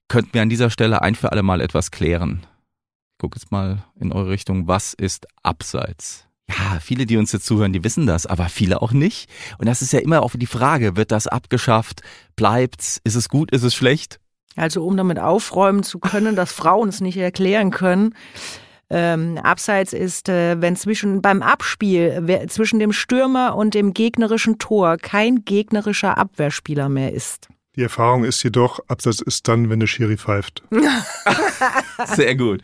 könnten 0.09 0.33
wir 0.33 0.41
an 0.41 0.49
dieser 0.49 0.69
Stelle 0.69 1.01
ein 1.01 1.15
für 1.15 1.31
alle 1.31 1.43
Mal 1.43 1.61
etwas 1.61 1.91
klären. 1.91 2.41
Ich 2.43 3.19
guck 3.19 3.35
jetzt 3.37 3.53
mal 3.53 3.85
in 3.97 4.11
eure 4.11 4.29
Richtung. 4.29 4.67
Was 4.67 4.93
ist 4.93 5.27
Abseits? 5.43 6.25
Ja, 6.49 6.79
viele, 6.81 7.05
die 7.05 7.15
uns 7.15 7.31
jetzt 7.31 7.45
zuhören, 7.45 7.71
die 7.71 7.85
wissen 7.85 8.05
das, 8.05 8.25
aber 8.25 8.49
viele 8.49 8.81
auch 8.81 8.91
nicht. 8.91 9.29
Und 9.59 9.67
das 9.67 9.81
ist 9.81 9.93
ja 9.93 9.99
immer 9.99 10.23
auch 10.23 10.33
die 10.35 10.45
Frage, 10.45 10.97
wird 10.97 11.11
das 11.11 11.27
abgeschafft? 11.27 12.01
Bleibt's? 12.35 12.99
Ist 13.05 13.15
es 13.15 13.29
gut? 13.29 13.51
Ist 13.51 13.63
es 13.63 13.73
schlecht? 13.73 14.19
Also 14.55 14.85
um 14.85 14.95
damit 14.95 15.19
aufräumen 15.19 15.83
zu 15.83 15.99
können, 15.99 16.35
dass 16.35 16.51
Frauen 16.51 16.89
es 16.89 17.01
nicht 17.01 17.17
erklären 17.17 17.71
können. 17.71 18.15
Ähm, 18.89 19.37
Abseits 19.39 19.93
ist, 19.93 20.29
äh, 20.29 20.61
wenn 20.61 20.75
zwischen 20.75 21.21
beim 21.21 21.41
Abspiel 21.41 22.19
wer, 22.21 22.47
zwischen 22.47 22.79
dem 22.79 22.93
Stürmer 22.93 23.55
und 23.55 23.73
dem 23.73 23.93
gegnerischen 23.93 24.59
Tor 24.59 24.97
kein 24.97 25.43
gegnerischer 25.43 26.17
Abwehrspieler 26.17 26.87
mehr 26.87 27.11
ist. 27.11 27.47
Die 27.75 27.81
Erfahrung 27.81 28.23
ist 28.23 28.41
jedoch, 28.43 28.79
Abseits 28.87 29.21
ist 29.21 29.47
dann, 29.47 29.69
wenn 29.69 29.79
der 29.79 29.87
Schiri 29.87 30.17
pfeift. 30.17 30.63
Sehr 32.05 32.35
gut. 32.35 32.61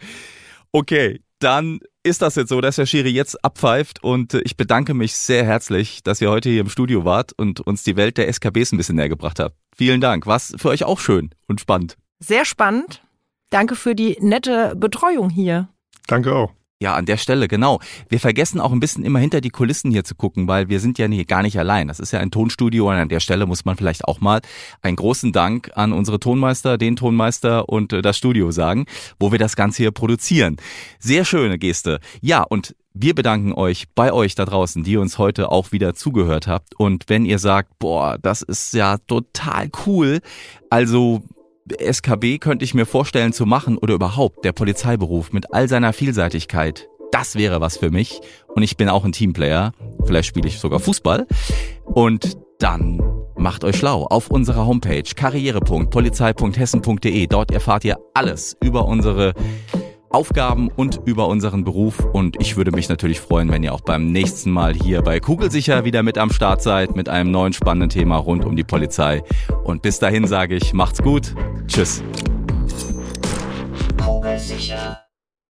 Okay, 0.72 1.22
dann 1.44 1.80
ist 2.04 2.22
das 2.22 2.36
jetzt 2.36 2.50
so, 2.50 2.62
dass 2.62 2.78
der 2.78 2.86
Schiri 2.86 3.10
jetzt 3.10 3.44
abpfeift 3.44 4.04
und 4.04 4.34
äh, 4.34 4.42
ich 4.42 4.58
bedanke 4.58 4.94
mich 4.94 5.16
sehr 5.16 5.46
herzlich, 5.46 6.04
dass 6.04 6.22
ihr 6.22 6.30
heute 6.30 6.50
hier 6.50 6.62
im 6.62 6.70
Studio 6.70 7.06
wart 7.06 7.34
und 7.34 7.60
uns 7.60 7.84
die 7.84 7.96
Welt 7.96 8.18
der 8.18 8.28
SKBs 8.28 8.72
ein 8.72 8.78
bisschen 8.78 8.96
näher 8.96 9.10
gebracht 9.10 9.40
habt. 9.40 9.56
Vielen 9.76 10.02
Dank. 10.02 10.28
Was 10.28 10.54
für 10.58 10.70
euch 10.70 10.84
auch 10.84 11.00
schön 11.00 11.32
und 11.48 11.62
spannend. 11.62 11.98
Sehr 12.20 12.46
spannend. 12.46 13.04
Danke 13.50 13.76
für 13.76 13.96
die 13.96 14.18
nette 14.22 14.76
Betreuung 14.76 15.30
hier. 15.30 15.70
Danke 16.08 16.34
auch. 16.34 16.54
Ja, 16.82 16.96
an 16.96 17.06
der 17.06 17.18
Stelle, 17.18 17.48
genau. 17.48 17.80
Wir 18.10 18.20
vergessen 18.20 18.60
auch 18.60 18.72
ein 18.72 18.80
bisschen 18.80 19.06
immer 19.06 19.20
hinter 19.20 19.40
die 19.40 19.52
Kulissen 19.52 19.92
hier 19.92 20.04
zu 20.04 20.16
gucken, 20.16 20.48
weil 20.48 20.68
wir 20.68 20.80
sind 20.80 20.98
ja 20.98 21.08
nie, 21.08 21.24
gar 21.26 21.44
nicht 21.44 21.60
allein. 21.60 21.88
Das 21.88 22.00
ist 22.00 22.12
ja 22.12 22.20
ein 22.20 22.32
Tonstudio 22.32 22.90
und 22.90 22.96
an 22.96 23.08
der 23.08 23.20
Stelle 23.20 23.46
muss 23.46 23.66
man 23.66 23.78
vielleicht 23.78 24.06
auch 24.06 24.20
mal 24.20 24.42
einen 24.82 24.96
großen 24.96 25.32
Dank 25.32 25.70
an 25.76 25.94
unsere 25.94 26.20
Tonmeister, 26.20 26.80
den 26.80 26.96
Tonmeister 26.96 27.70
und 27.70 27.94
äh, 27.94 28.02
das 28.02 28.18
Studio 28.18 28.50
sagen, 28.50 28.88
wo 29.20 29.32
wir 29.32 29.38
das 29.38 29.56
Ganze 29.56 29.84
hier 29.84 29.92
produzieren. 29.92 30.58
Sehr 30.98 31.24
schöne 31.24 31.60
Geste. 31.60 32.00
Ja, 32.20 32.42
und 32.42 32.76
wir 32.96 33.14
bedanken 33.14 33.54
euch 33.54 33.86
bei 33.94 34.12
euch 34.12 34.34
da 34.34 34.46
draußen, 34.46 34.84
die 34.84 34.98
uns 34.98 35.20
heute 35.20 35.52
auch 35.52 35.72
wieder 35.72 35.94
zugehört 35.94 36.48
habt. 36.48 36.74
Und 36.80 37.10
wenn 37.10 37.26
ihr 37.26 37.38
sagt, 37.38 37.78
boah, 37.78 38.18
das 38.20 38.42
ist 38.42 38.74
ja 38.74 38.98
total 38.98 39.70
cool, 39.86 40.20
also 40.72 41.22
SKB 41.70 42.40
könnte 42.40 42.66
ich 42.66 42.74
mir 42.74 42.86
vorstellen 42.86 43.34
zu 43.34 43.46
machen 43.46 43.78
oder 43.78 43.94
überhaupt 43.94 44.44
der 44.46 44.52
Polizeiberuf 44.52 45.32
mit 45.32 45.54
all 45.54 45.68
seiner 45.68 45.94
Vielseitigkeit. 45.94 46.88
Das 47.12 47.36
wäre 47.36 47.62
was 47.62 47.78
für 47.78 47.92
mich. 47.92 48.20
Und 48.56 48.64
ich 48.64 48.78
bin 48.78 48.90
auch 48.90 49.06
ein 49.06 49.12
Teamplayer. 49.12 49.74
Vielleicht 50.06 50.30
spiele 50.30 50.48
ich 50.48 50.60
sogar 50.60 50.80
Fußball. 50.80 51.28
Und 51.86 52.38
dann 52.60 53.00
macht 53.36 53.64
euch 53.64 53.78
schlau 53.78 54.06
auf 54.06 54.30
unserer 54.30 54.66
Homepage 54.66 55.04
karriere.polizei.hessen.de. 55.04 57.28
Dort 57.28 57.52
erfahrt 57.52 57.86
ihr 57.86 58.00
alles 58.14 58.58
über 58.62 58.86
unsere 58.86 59.34
Aufgaben 60.12 60.70
und 60.70 61.02
über 61.06 61.28
unseren 61.28 61.64
Beruf. 61.64 62.06
Und 62.12 62.42
ich 62.42 62.58
würde 62.58 62.72
mich 62.72 62.90
natürlich 62.90 63.20
freuen, 63.20 63.52
wenn 63.52 63.64
ihr 63.64 63.74
auch 63.74 63.82
beim 63.82 64.12
nächsten 64.12 64.52
Mal 64.52 64.74
hier 64.74 65.02
bei 65.02 65.20
Kugelsicher 65.20 65.86
wieder 65.86 66.04
mit 66.04 66.18
am 66.18 66.32
Start 66.32 66.62
seid 66.62 66.96
mit 66.96 67.08
einem 67.08 67.32
neuen 67.32 67.54
spannenden 67.54 67.90
Thema 67.90 68.18
rund 68.18 68.46
um 68.46 68.56
die 68.56 68.64
Polizei. 68.64 69.24
Und 69.64 69.82
bis 69.82 70.00
dahin 70.00 70.28
sage 70.28 70.56
ich, 70.56 70.74
macht's 70.74 71.02
gut. 71.02 71.34
Tschüss. 71.68 72.04
Kugelsicher, 74.04 75.01